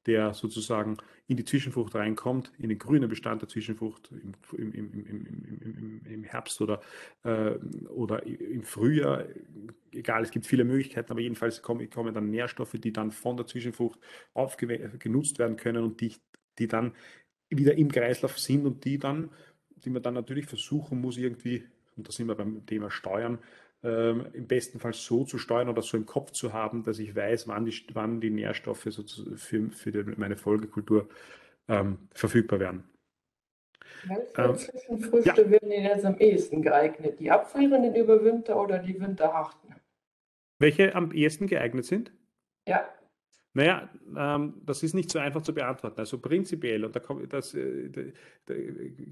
der 0.09 0.33
sozusagen 0.33 0.97
in 1.27 1.37
die 1.37 1.45
Zwischenfrucht 1.45 1.95
reinkommt, 1.95 2.51
in 2.59 2.71
den 2.71 2.79
grünen 2.79 3.11
Bestand 3.11 3.43
der 3.43 3.49
Zwischenfrucht 3.49 4.11
im, 4.11 4.73
im, 4.73 5.07
im, 5.07 6.03
im 6.07 6.25
Herbst 6.25 6.61
oder, 6.63 6.81
äh, 7.25 7.51
oder 7.89 8.25
im 8.25 8.63
Frühjahr. 8.63 9.27
Egal, 9.93 10.23
es 10.23 10.31
gibt 10.31 10.47
viele 10.47 10.65
Möglichkeiten, 10.65 11.13
aber 11.13 11.21
jedenfalls 11.21 11.61
kommen, 11.61 11.89
kommen 11.91 12.15
dann 12.15 12.31
Nährstoffe, 12.31 12.73
die 12.73 12.93
dann 12.93 13.11
von 13.11 13.37
der 13.37 13.47
Zwischenfrucht 13.47 14.01
genutzt 14.99 15.39
werden 15.39 15.59
können 15.59 15.85
und 15.85 16.01
die, 16.01 16.17
die 16.59 16.69
dann 16.69 16.95
wieder 17.51 17.75
im 17.77 17.91
Kreislauf 17.91 18.39
sind 18.39 18.67
und 18.67 18.85
die 18.85 18.99
dann, 18.99 19.31
die 19.85 19.91
man 19.91 20.03
dann 20.03 20.15
natürlich 20.15 20.47
versuchen 20.47 21.01
muss, 21.01 21.17
irgendwie, 21.17 21.65
und 21.97 22.09
da 22.09 22.13
sind 22.13 22.27
wir 22.27 22.35
beim 22.35 22.65
Thema 22.67 22.91
Steuern, 22.91 23.39
ähm, 23.85 24.27
im 24.33 24.47
besten 24.47 24.81
Fall 24.81 24.93
so 24.93 25.25
zu 25.25 25.39
steuern 25.39 25.69
oder 25.69 25.83
so 25.83 25.97
im 25.97 26.05
Kopf 26.07 26.33
zu 26.33 26.53
haben, 26.53 26.83
dass 26.83 26.99
ich 26.99 27.15
weiß, 27.15 27.47
wann 27.47 27.65
die, 27.65 27.75
wann 27.93 28.21
die 28.21 28.31
Nährstoffe 28.31 28.89
für, 29.37 29.71
für 29.71 29.93
die, 29.93 30.03
meine 30.17 30.37
Folgekultur 30.37 31.09
ähm, 31.69 31.99
verfügbar 32.13 32.59
werden. 32.59 32.85
Welche 34.05 34.43
ähm, 34.43 34.57
Zwischenfrüchte 34.57 35.43
ja. 35.43 35.51
werden 35.51 35.71
Ihnen 35.71 35.85
jetzt 35.85 36.05
am 36.05 36.19
ehesten 36.19 36.63
geeignet? 36.63 37.21
Die 37.21 37.31
abfrierenden 37.31 37.95
über 37.95 38.23
Winter 38.25 38.61
oder 38.61 38.79
die 38.79 39.01
winterharten? 39.01 39.75
Welche 40.59 40.95
am 40.95 41.13
ehesten 41.13 41.47
geeignet 41.47 41.85
sind? 41.85 42.13
Ja. 42.67 42.89
Naja, 43.55 43.89
ähm, 44.17 44.55
das 44.65 44.83
ist 44.83 44.95
nicht 44.95 45.11
so 45.11 45.19
einfach 45.19 45.43
zu 45.43 45.53
beantworten. 45.55 45.99
Also 45.99 46.19
prinzipiell, 46.19 46.85
und 46.85 46.95
da 46.95 47.01
kommt 47.01 47.33
das, 47.33 47.55
äh, 47.55 48.13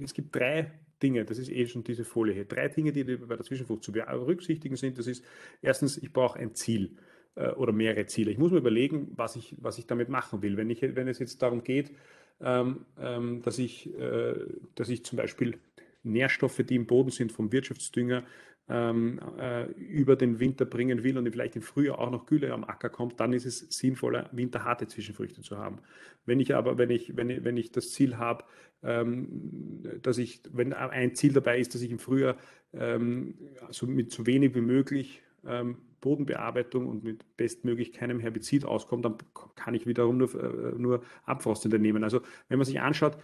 es 0.03 0.15
gibt 0.15 0.35
drei 0.35 0.73
Dinge, 1.03 1.25
das 1.25 1.39
ist 1.39 1.51
eh 1.51 1.67
schon 1.67 1.85
diese 1.85 2.05
Folie 2.05 2.35
hier, 2.35 2.45
drei 2.45 2.69
Dinge, 2.69 2.93
die 2.93 3.05
bei 3.05 3.37
der 3.37 3.45
Zwischenfrucht 3.45 3.83
zu 3.83 3.93
berücksichtigen 3.93 4.77
sind. 4.77 4.99
Das 4.99 5.07
ist 5.07 5.25
erstens, 5.63 5.99
ich 5.99 6.13
brauche 6.13 6.39
ein 6.39 6.55
Ziel 6.55 6.97
äh, 7.35 7.51
oder 7.51 7.73
mehrere 7.73 8.07
Ziele. 8.07 8.31
Ich 8.31 8.39
muss 8.39 8.53
mir 8.53 8.59
überlegen, 8.59 9.13
was 9.17 9.37
ich, 9.37 9.57
was 9.61 9.79
ich 9.79 9.87
damit 9.87 10.09
machen 10.09 10.43
will. 10.43 10.57
Wenn, 10.57 10.71
ich, 10.71 10.83
wenn 10.83 11.09
es 11.09 11.19
jetzt 11.19 11.41
darum 11.43 11.65
geht, 11.65 11.93
ähm, 12.41 12.85
ähm, 12.99 13.43
dass, 13.43 13.59
ich, 13.59 13.95
äh, 13.99 14.35
dass 14.75 14.89
ich 14.89 15.05
zum 15.05 15.17
Beispiel 15.17 15.59
Nährstoffe, 16.03 16.59
die 16.59 16.77
im 16.77 16.87
Boden 16.87 17.11
sind, 17.11 17.33
vom 17.33 17.53
Wirtschaftsdünger 17.53 18.25
ähm, 18.69 19.21
äh, 19.39 19.67
über 19.73 20.17
den 20.17 20.41
Winter 20.41 20.65
bringen 20.65 21.05
will 21.05 21.17
und 21.19 21.31
vielleicht 21.31 21.57
im 21.57 21.63
Frühjahr 21.63 21.99
auch 21.99 22.11
noch 22.11 22.27
Gülle 22.27 22.53
am 22.53 22.65
Acker 22.65 22.89
kommt, 22.89 23.21
dann 23.21 23.33
ist 23.33 23.47
es 23.47 23.61
sinnvoller, 23.71 24.29
winterharte 24.33 24.87
Zwischenfrüchte 24.87 25.43
zu 25.43 25.59
haben. 25.59 25.79
Wenn 26.25 26.41
ich 26.41 26.55
aber, 26.55 26.77
wenn 26.79 26.91
ich, 26.91 27.17
wenn 27.17 27.31
ich, 27.31 27.45
wenn 27.45 27.57
ich 27.57 27.71
das 27.71 27.93
Ziel 27.93 28.17
habe, 28.17 28.45
ähm, 28.83 29.83
dass 30.03 30.19
ich, 30.19 30.43
wenn 30.53 30.73
ein 30.73 31.15
Ziel 31.15 31.33
dabei 31.33 31.59
ist, 31.59 31.75
dass 31.75 31.83
ich 31.83 31.91
im 31.91 31.99
Frühjahr 31.99 32.37
ähm, 32.73 33.35
so 33.71 33.87
mit 33.87 34.11
so 34.11 34.27
wenig 34.27 34.55
wie 34.55 34.61
möglich 34.61 35.23
ähm, 35.47 35.79
Bodenbearbeitung 36.01 36.87
und 36.87 37.05
mit 37.05 37.37
bestmöglich 37.37 37.93
keinem 37.93 38.21
Herbizid 38.21 38.65
auskomme, 38.65 39.03
dann 39.03 39.17
kann 39.55 39.75
ich 39.75 39.87
wiederum 39.87 40.19
nur, 40.19 40.35
äh, 40.35 40.79
nur 40.79 41.03
Abfrostende 41.25 41.79
nehmen. 41.79 42.05
Also 42.05 42.21
wenn 42.49 42.59
man 42.59 42.67
sich 42.67 42.81
anschaut, 42.81 43.17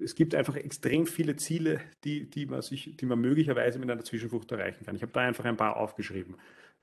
es 0.00 0.14
gibt 0.14 0.34
einfach 0.34 0.56
extrem 0.56 1.06
viele 1.06 1.36
Ziele, 1.36 1.80
die, 2.04 2.28
die, 2.28 2.46
man 2.46 2.62
sich, 2.62 2.96
die 2.96 3.06
man 3.06 3.20
möglicherweise 3.20 3.78
mit 3.78 3.90
einer 3.90 4.04
Zwischenfrucht 4.04 4.50
erreichen 4.52 4.84
kann. 4.84 4.96
Ich 4.96 5.02
habe 5.02 5.12
da 5.12 5.20
einfach 5.20 5.44
ein 5.44 5.56
paar 5.56 5.76
aufgeschrieben. 5.76 6.36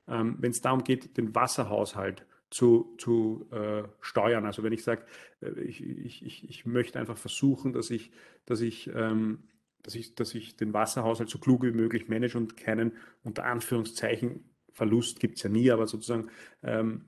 Ähm, 0.07 0.37
Wenn 0.39 0.51
es 0.51 0.61
darum 0.61 0.83
geht, 0.83 1.17
den 1.17 1.35
Wasserhaushalt 1.35 2.25
zu, 2.49 2.95
zu 2.97 3.47
äh, 3.51 3.83
steuern, 4.01 4.45
also 4.45 4.63
wenn 4.63 4.73
ich 4.73 4.83
sage, 4.83 5.03
äh, 5.41 5.59
ich, 5.61 5.83
ich, 5.83 6.49
ich, 6.49 6.65
möchte 6.65 6.99
einfach 6.99 7.17
versuchen, 7.17 7.73
dass 7.73 7.91
ich, 7.91 8.11
dass 8.45 8.61
ich 8.61 8.89
ähm, 8.93 9.43
dass 9.83 9.95
ich, 9.95 10.15
dass 10.15 10.35
ich 10.35 10.55
den 10.55 10.73
Wasserhaushalt 10.73 11.29
so 11.29 11.39
klug 11.39 11.63
wie 11.63 11.71
möglich 11.71 12.09
manage 12.09 12.37
und 12.37 12.57
keinen 12.57 12.93
unter 13.23 13.45
Anführungszeichen 13.45 14.43
Verlust 14.71 15.19
gibt 15.19 15.37
es 15.37 15.43
ja 15.43 15.49
nie, 15.49 15.71
aber 15.71 15.87
sozusagen 15.87 16.29
ähm, 16.63 17.05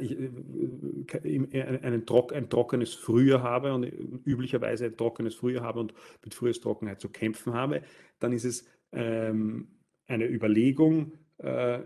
ich, 0.00 0.18
äh, 0.18 1.36
äh, 1.52 1.80
einen 1.82 2.06
Trock, 2.06 2.32
ein 2.32 2.48
trockenes 2.48 2.94
Frühjahr 2.94 3.42
habe 3.42 3.74
und 3.74 3.84
üblicherweise 3.84 4.86
ein 4.86 4.96
trockenes 4.96 5.34
Frühjahr 5.34 5.64
habe 5.64 5.80
und 5.80 5.94
mit 6.24 6.34
Frühjahrstrockenheit 6.34 7.00
zu 7.00 7.08
kämpfen 7.08 7.52
habe, 7.54 7.82
dann 8.18 8.32
ist 8.32 8.44
es 8.44 8.66
ähm, 8.92 9.68
eine 10.06 10.26
Überlegung, 10.26 11.12
äh, 11.38 11.80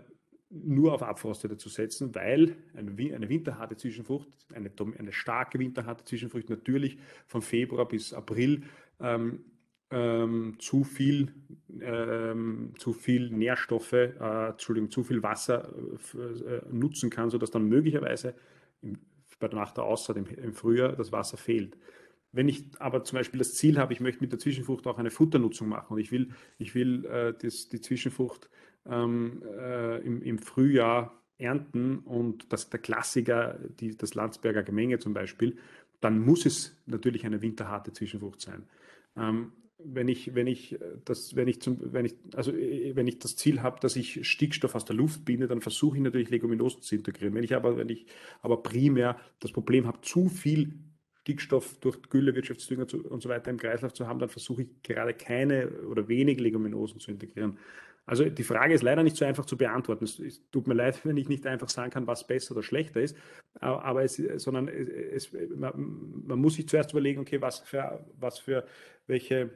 nur 0.49 0.93
auf 0.93 1.01
Abfrostete 1.01 1.57
zu 1.57 1.69
setzen, 1.69 2.13
weil 2.13 2.57
eine, 2.75 2.91
eine 2.91 3.29
winterharte 3.29 3.77
Zwischenfrucht, 3.77 4.27
eine, 4.53 4.69
eine, 4.97 5.13
starke 5.13 5.59
winterharte 5.59 6.03
Zwischenfrucht 6.03 6.49
natürlich 6.49 6.97
von 7.25 7.41
Februar 7.41 7.87
bis 7.87 8.13
April 8.13 8.63
ähm, 8.99 9.45
ähm, 9.91 10.55
zu 10.59 10.83
viel, 10.83 11.33
ähm, 11.81 12.73
zu 12.77 12.93
viel 12.93 13.29
Nährstoffe, 13.29 13.93
äh, 13.93 14.49
Entschuldigung, 14.49 14.89
zu 14.89 15.03
viel 15.03 15.21
Wasser 15.21 15.73
äh, 16.15 16.61
nutzen 16.71 17.09
kann, 17.09 17.29
sodass 17.29 17.51
dann 17.51 17.67
möglicherweise 17.67 18.33
im, 18.81 18.97
nach 19.51 19.71
der 19.71 19.83
Aussaat 19.83 20.17
im, 20.17 20.25
im, 20.27 20.53
Frühjahr 20.53 20.93
das 20.93 21.11
Wasser 21.11 21.37
fehlt. 21.37 21.77
Wenn 22.31 22.47
ich 22.47 22.69
aber 22.79 23.03
zum 23.03 23.17
Beispiel 23.17 23.39
das 23.39 23.55
Ziel 23.55 23.77
habe, 23.77 23.91
ich 23.91 23.99
möchte 23.99 24.21
mit 24.21 24.31
der 24.31 24.39
Zwischenfrucht 24.39 24.87
auch 24.87 24.97
eine 24.97 25.09
Futternutzung 25.09 25.67
machen 25.67 25.93
und 25.93 25.99
ich 25.99 26.11
will, 26.11 26.29
ich 26.57 26.73
will 26.75 27.05
äh, 27.05 27.33
das, 27.33 27.67
die 27.67 27.81
Zwischenfrucht 27.81 28.49
ähm, 28.85 29.43
äh, 29.57 29.97
im, 30.01 30.21
im 30.21 30.37
Frühjahr 30.37 31.21
ernten 31.37 31.99
und 31.99 32.53
das 32.53 32.69
der 32.69 32.79
Klassiker, 32.79 33.59
die, 33.79 33.97
das 33.97 34.13
Landsberger 34.13 34.63
Gemenge 34.63 34.99
zum 34.99 35.13
Beispiel, 35.13 35.57
dann 35.99 36.19
muss 36.19 36.45
es 36.45 36.77
natürlich 36.85 37.25
eine 37.25 37.41
winterharte 37.41 37.91
Zwischenfrucht 37.91 38.41
sein. 38.41 38.63
Ähm, 39.17 39.51
wenn 39.85 40.07
ich, 40.07 40.35
wenn 40.35 40.47
ich 40.47 40.77
das, 41.05 41.35
wenn 41.35 41.47
ich 41.47 41.61
zum, 41.61 41.93
wenn 41.93 42.05
ich, 42.05 42.15
also 42.35 42.53
wenn 42.53 43.07
ich 43.07 43.19
das 43.19 43.35
Ziel 43.35 43.61
habe, 43.61 43.79
dass 43.79 43.95
ich 43.95 44.27
Stickstoff 44.27 44.75
aus 44.75 44.85
der 44.85 44.95
Luft 44.95 45.25
binde, 45.25 45.47
dann 45.47 45.61
versuche 45.61 45.97
ich 45.97 46.03
natürlich 46.03 46.29
Leguminosen 46.29 46.81
zu 46.81 46.95
integrieren. 46.95 47.33
Wenn 47.33 47.43
ich 47.43 47.55
aber, 47.55 47.77
wenn 47.77 47.89
ich 47.89 48.05
aber 48.41 48.63
primär 48.63 49.19
das 49.39 49.51
Problem 49.51 49.87
habe, 49.87 50.01
zu 50.01 50.29
viel 50.29 50.73
Stickstoff 51.21 51.77
durch 51.79 52.01
Gülle, 52.09 52.35
Wirtschaftsdünger 52.35 52.87
und 53.09 53.21
so 53.21 53.29
weiter 53.29 53.51
im 53.51 53.57
Kreislauf 53.57 53.93
zu 53.93 54.07
haben, 54.07 54.19
dann 54.19 54.29
versuche 54.29 54.63
ich 54.63 54.69
gerade 54.83 55.13
keine 55.13 55.69
oder 55.83 56.07
wenig 56.07 56.39
Leguminosen 56.39 56.99
zu 56.99 57.11
integrieren. 57.11 57.57
Also 58.05 58.25
die 58.25 58.43
Frage 58.43 58.73
ist 58.73 58.81
leider 58.81 59.03
nicht 59.03 59.15
so 59.15 59.25
einfach 59.25 59.45
zu 59.45 59.55
beantworten. 59.57 60.05
Es, 60.05 60.19
es, 60.19 60.49
tut 60.49 60.67
mir 60.67 60.73
leid, 60.73 60.99
wenn 61.05 61.17
ich 61.17 61.29
nicht 61.29 61.45
einfach 61.45 61.69
sagen 61.69 61.91
kann, 61.91 62.07
was 62.07 62.25
besser 62.25 62.53
oder 62.53 62.63
schlechter 62.63 63.01
ist, 63.01 63.15
aber 63.59 64.03
es, 64.03 64.15
sondern 64.15 64.67
es, 64.67 65.31
man, 65.55 66.23
man, 66.25 66.39
muss 66.39 66.55
sich 66.55 66.67
zuerst 66.67 66.91
überlegen, 66.91 67.21
okay, 67.21 67.41
was 67.41 67.59
für, 67.59 68.05
was 68.19 68.39
für 68.39 68.65
welche 69.07 69.51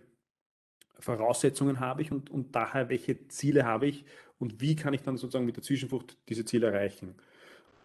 Voraussetzungen 0.99 1.79
habe 1.79 2.01
ich 2.01 2.12
und, 2.12 2.29
und 2.29 2.55
daher 2.55 2.89
welche 2.89 3.27
Ziele 3.27 3.65
habe 3.65 3.88
ich 3.88 4.05
und 4.39 4.62
wie 4.62 4.75
kann 4.75 4.93
ich 4.93 5.01
dann 5.01 5.17
sozusagen 5.17 5.45
mit 5.45 5.55
der 5.55 5.63
Zwischenfrucht 5.63 6.17
diese 6.29 6.45
Ziele 6.45 6.67
erreichen. 6.67 7.15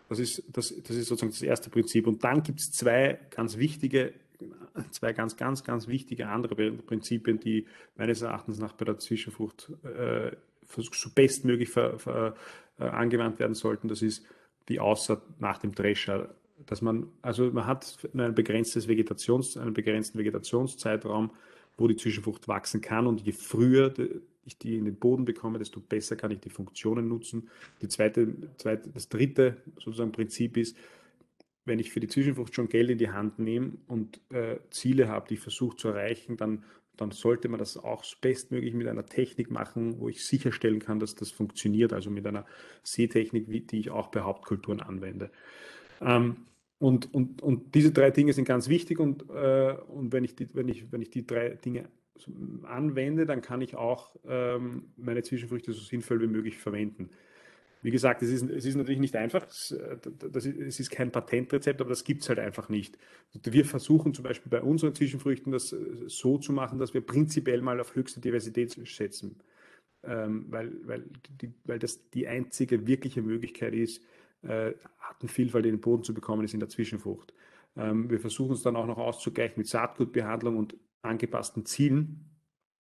Das 0.09 0.19
ist, 0.19 0.43
das, 0.49 0.75
das 0.83 0.97
ist 0.97 1.07
sozusagen 1.07 1.31
das 1.31 1.43
erste 1.43 1.71
Prinzip. 1.71 2.07
Und 2.07 2.25
dann 2.25 2.43
gibt 2.43 2.59
es 2.59 2.73
zwei 2.73 3.19
ganz 3.31 3.57
wichtige, 3.57 4.13
zwei 4.91 5.13
ganz, 5.13 5.37
ganz, 5.37 5.63
ganz 5.63 5.87
wichtige 5.87 6.27
andere 6.29 6.57
Prinzipien, 6.73 7.39
die 7.39 7.67
meines 7.97 8.23
Erachtens 8.23 8.59
nach 8.59 8.73
bei 8.73 8.85
der 8.85 8.99
Zwischenfrucht 8.99 9.71
äh, 9.85 10.33
so 10.67 11.11
bestmöglich 11.15 11.69
ver, 11.69 11.99
ver, 11.99 12.35
äh, 12.79 12.85
angewandt 12.85 13.39
werden 13.39 13.55
sollten. 13.55 13.87
Das 13.87 14.03
ist 14.03 14.25
die 14.69 14.81
Aussaat 14.81 15.23
nach 15.39 15.59
dem 15.59 15.73
Drescher. 15.73 16.35
Dass 16.67 16.83
man, 16.83 17.07
also 17.23 17.51
man 17.51 17.67
hat 17.67 17.97
ein 18.13 18.35
begrenztes 18.35 18.89
Vegetations, 18.89 19.57
einen 19.57 19.75
begrenzten 19.75 20.19
Vegetationszeitraum, 20.19 21.31
wo 21.77 21.89
die 21.89 21.97
Zwischenfrucht 21.97 22.49
wachsen 22.49 22.81
kann. 22.81 23.07
Und 23.07 23.21
je 23.23 23.33
früher 23.33 23.93
ich 24.45 24.59
die 24.59 24.77
in 24.77 24.85
den 24.85 24.97
Boden 24.97 25.25
bekomme, 25.25 25.59
desto 25.59 25.81
besser 25.81 26.17
kann 26.17 26.31
ich 26.31 26.41
die 26.41 26.51
Funktionen 26.51 27.09
nutzen. 27.09 27.49
Die 27.83 27.89
zweite, 27.89 28.35
zweite, 28.57 28.91
das 28.91 29.09
dritte 29.09 29.59
sozusagen 29.77 30.13
Prinzip 30.13 30.57
ist, 30.57 30.77
wenn 31.65 31.79
ich 31.79 31.91
für 31.91 32.01
die 32.01 32.09
Zwischenfrucht 32.09 32.55
schon 32.55 32.69
Geld 32.69 32.91
in 32.91 32.99
die 32.99 33.11
Hand 33.11 33.39
nehme 33.39 33.73
und 33.87 34.21
äh, 34.31 34.59
Ziele 34.71 35.09
habe, 35.09 35.29
die 35.29 35.35
ich 35.35 35.41
versuche 35.41 35.77
zu 35.77 35.89
erreichen, 35.89 36.37
dann, 36.37 36.65
dann 36.97 37.11
sollte 37.11 37.49
man 37.49 37.59
das 37.59 37.77
auch 37.77 38.05
bestmöglich 38.21 38.75
mit 38.75 38.89
einer 38.89 39.07
Technik 39.07 39.51
machen, 39.51 40.01
wo 40.01 40.09
ich 40.09 40.25
sicherstellen 40.25 40.81
kann, 40.81 40.99
dass 40.99 41.15
das 41.15 41.31
funktioniert, 41.31 41.93
also 41.93 42.11
mit 42.11 42.27
einer 42.27 42.47
Sehtechnik, 42.83 43.69
die 43.69 43.79
ich 43.79 43.91
auch 43.91 44.09
bei 44.09 44.21
Hauptkulturen 44.21 44.81
anwende. 44.81 45.31
Ähm, 46.01 46.37
und, 46.81 47.13
und, 47.13 47.43
und 47.43 47.75
diese 47.75 47.93
drei 47.93 48.11
Dinge 48.11 48.33
sind 48.33 48.47
ganz 48.47 48.71
wichtig 48.71 48.99
und, 48.99 49.29
äh, 49.29 49.77
und 49.89 50.13
wenn, 50.15 50.25
ich 50.25 50.35
die, 50.35 50.53
wenn, 50.55 50.67
ich, 50.67 50.91
wenn 50.91 51.03
ich 51.03 51.11
die 51.11 51.27
drei 51.27 51.51
Dinge 51.51 51.91
anwende, 52.63 53.27
dann 53.27 53.43
kann 53.43 53.61
ich 53.61 53.77
auch 53.77 54.17
ähm, 54.27 54.93
meine 54.97 55.23
Zwischenfrüchte 55.23 55.75
so 55.75 55.83
sinnvoll 55.83 56.23
wie 56.23 56.27
möglich 56.27 56.57
verwenden. 56.57 57.11
Wie 57.83 57.91
gesagt, 57.91 58.23
es 58.23 58.31
ist, 58.31 58.49
es 58.49 58.65
ist 58.65 58.77
natürlich 58.77 59.01
nicht 59.01 59.15
einfach, 59.15 59.47
es, 59.47 59.79
das 60.33 60.47
ist, 60.47 60.59
es 60.59 60.81
ist 60.81 60.91
kein 60.91 61.13
Patentrezept, 61.13 61.83
aber 61.83 61.91
das 61.91 62.05
gibt 62.05 62.23
es 62.23 62.31
halt 62.31 62.39
einfach 62.39 62.71
nicht. 62.71 62.97
Wir 63.43 63.67
versuchen 63.67 64.15
zum 64.15 64.23
Beispiel 64.23 64.51
bei 64.51 64.63
unseren 64.63 64.95
Zwischenfrüchten 64.95 65.53
das 65.53 65.75
äh, 65.75 65.77
so 66.07 66.39
zu 66.39 66.53
machen, 66.55 66.79
dass 66.79 66.95
wir 66.95 67.03
prinzipiell 67.03 67.61
mal 67.61 67.79
auf 67.79 67.95
höchste 67.95 68.21
Diversität 68.21 68.71
setzen, 68.71 69.37
ähm, 70.03 70.47
weil, 70.49 70.73
weil, 70.87 71.05
die, 71.43 71.53
weil 71.65 71.79
das 71.79 72.09
die 72.09 72.27
einzige 72.27 72.87
wirkliche 72.87 73.21
Möglichkeit 73.21 73.75
ist, 73.75 74.03
äh, 74.43 74.73
Artenvielfalt 74.99 75.67
in 75.67 75.73
den 75.73 75.81
Boden 75.81 76.03
zu 76.03 76.15
bekommen, 76.15 76.45
ist 76.45 76.55
in 76.55 76.61
der 76.61 76.69
Zwischenfrucht. 76.69 77.35
Ähm, 77.77 78.11
wir 78.11 78.21
versuchen 78.21 78.53
es 78.53 78.63
dann 78.63 78.77
auch 78.77 78.87
noch 78.87 78.99
auszugleichen 78.99 79.59
mit 79.59 79.67
Saatgutbehandlung 79.69 80.57
und 80.57 80.77
angepassten 81.03 81.67
Zielen. 81.67 82.27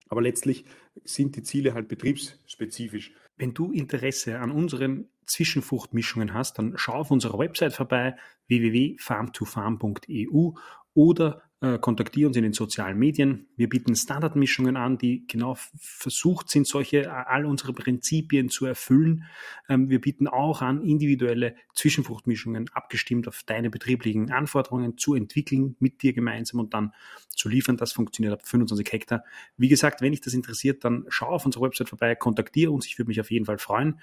Aber 0.09 0.23
letztlich 0.23 0.64
sind 1.05 1.37
die 1.37 1.42
Ziele 1.42 1.75
halt 1.75 1.88
betriebsspezifisch. 1.88 3.12
Wenn 3.37 3.53
du 3.55 3.73
Interesse 3.73 4.40
an 4.40 4.51
unseren 4.51 5.09
Zwischenfruchtmischungen 5.25 6.35
hast, 6.35 6.59
dann 6.59 6.75
schau 6.77 6.94
auf 6.94 7.12
unserer 7.12 7.38
Website 7.38 7.73
vorbei 7.73 8.16
www.farmtofarm.eu 8.49 10.51
oder 10.94 11.42
äh, 11.62 11.79
kontaktiere 11.79 12.29
uns 12.29 12.37
in 12.37 12.42
den 12.42 12.55
sozialen 12.55 12.99
Medien. 12.99 13.46
Wir 13.57 13.68
bieten 13.68 13.94
Standardmischungen 13.94 14.77
an, 14.77 14.96
die 14.96 15.27
genau 15.27 15.59
versucht 15.77 16.49
sind, 16.49 16.66
solche 16.66 17.03
äh, 17.03 17.09
all 17.09 17.44
unsere 17.44 17.75
Prinzipien 17.75 18.49
zu 18.49 18.64
erfüllen. 18.64 19.25
Ähm, 19.68 19.90
wir 19.90 20.01
bieten 20.01 20.27
auch 20.27 20.62
an, 20.62 20.83
individuelle 20.83 21.55
Zwischenfruchtmischungen 21.75 22.70
abgestimmt 22.73 23.29
auf 23.29 23.42
deine 23.44 23.68
betrieblichen 23.68 24.31
Anforderungen 24.31 24.96
zu 24.96 25.14
entwickeln, 25.14 25.77
mit 25.81 26.03
dir 26.03 26.14
gemeinsam 26.14 26.61
und 26.61 26.73
dann 26.73 26.94
zu 27.29 27.51
liefern. 27.51 27.77
Das 27.77 27.92
funktioniert 27.92 28.33
ab 28.33 28.49
25 28.49 28.90
Hektar. 28.90 29.25
Wie 29.59 29.68
gesagt, 29.68 30.01
wenn 30.01 30.12
dich 30.12 30.23
das 30.23 30.33
interessiert, 30.33 30.83
dann 30.85 31.05
schau 31.09 31.27
auf 31.27 31.44
unserer 31.44 31.64
Website 31.64 31.90
vorbei, 31.90 32.14
kontaktiere 32.14 32.70
uns. 32.70 32.87
Ich 32.87 32.99
würde 32.99 33.09
mich 33.09 33.20
auf 33.20 33.31
jeden 33.31 33.44
Fall 33.44 33.59
freuen. 33.59 34.01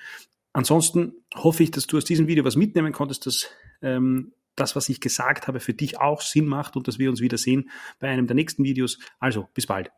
Ansonsten 0.53 1.13
hoffe 1.35 1.63
ich, 1.63 1.71
dass 1.71 1.87
du 1.87 1.97
aus 1.97 2.05
diesem 2.05 2.27
Video 2.27 2.43
was 2.43 2.55
mitnehmen 2.55 2.93
konntest, 2.93 3.25
dass 3.25 3.49
ähm, 3.81 4.33
das, 4.57 4.75
was 4.75 4.89
ich 4.89 4.99
gesagt 4.99 5.47
habe, 5.47 5.59
für 5.59 5.73
dich 5.73 5.99
auch 5.99 6.21
Sinn 6.21 6.45
macht 6.45 6.75
und 6.75 6.87
dass 6.87 6.99
wir 6.99 7.09
uns 7.09 7.21
wieder 7.21 7.37
sehen 7.37 7.69
bei 7.99 8.09
einem 8.09 8.27
der 8.27 8.35
nächsten 8.35 8.63
Videos. 8.63 8.99
Also, 9.19 9.47
bis 9.53 9.65
bald. 9.65 9.91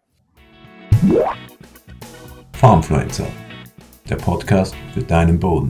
Farmfluencer, 2.54 3.28
der 4.10 4.18
Podcast 4.18 4.76
für 4.94 5.02
deinen 5.02 5.40
Boden. 5.40 5.68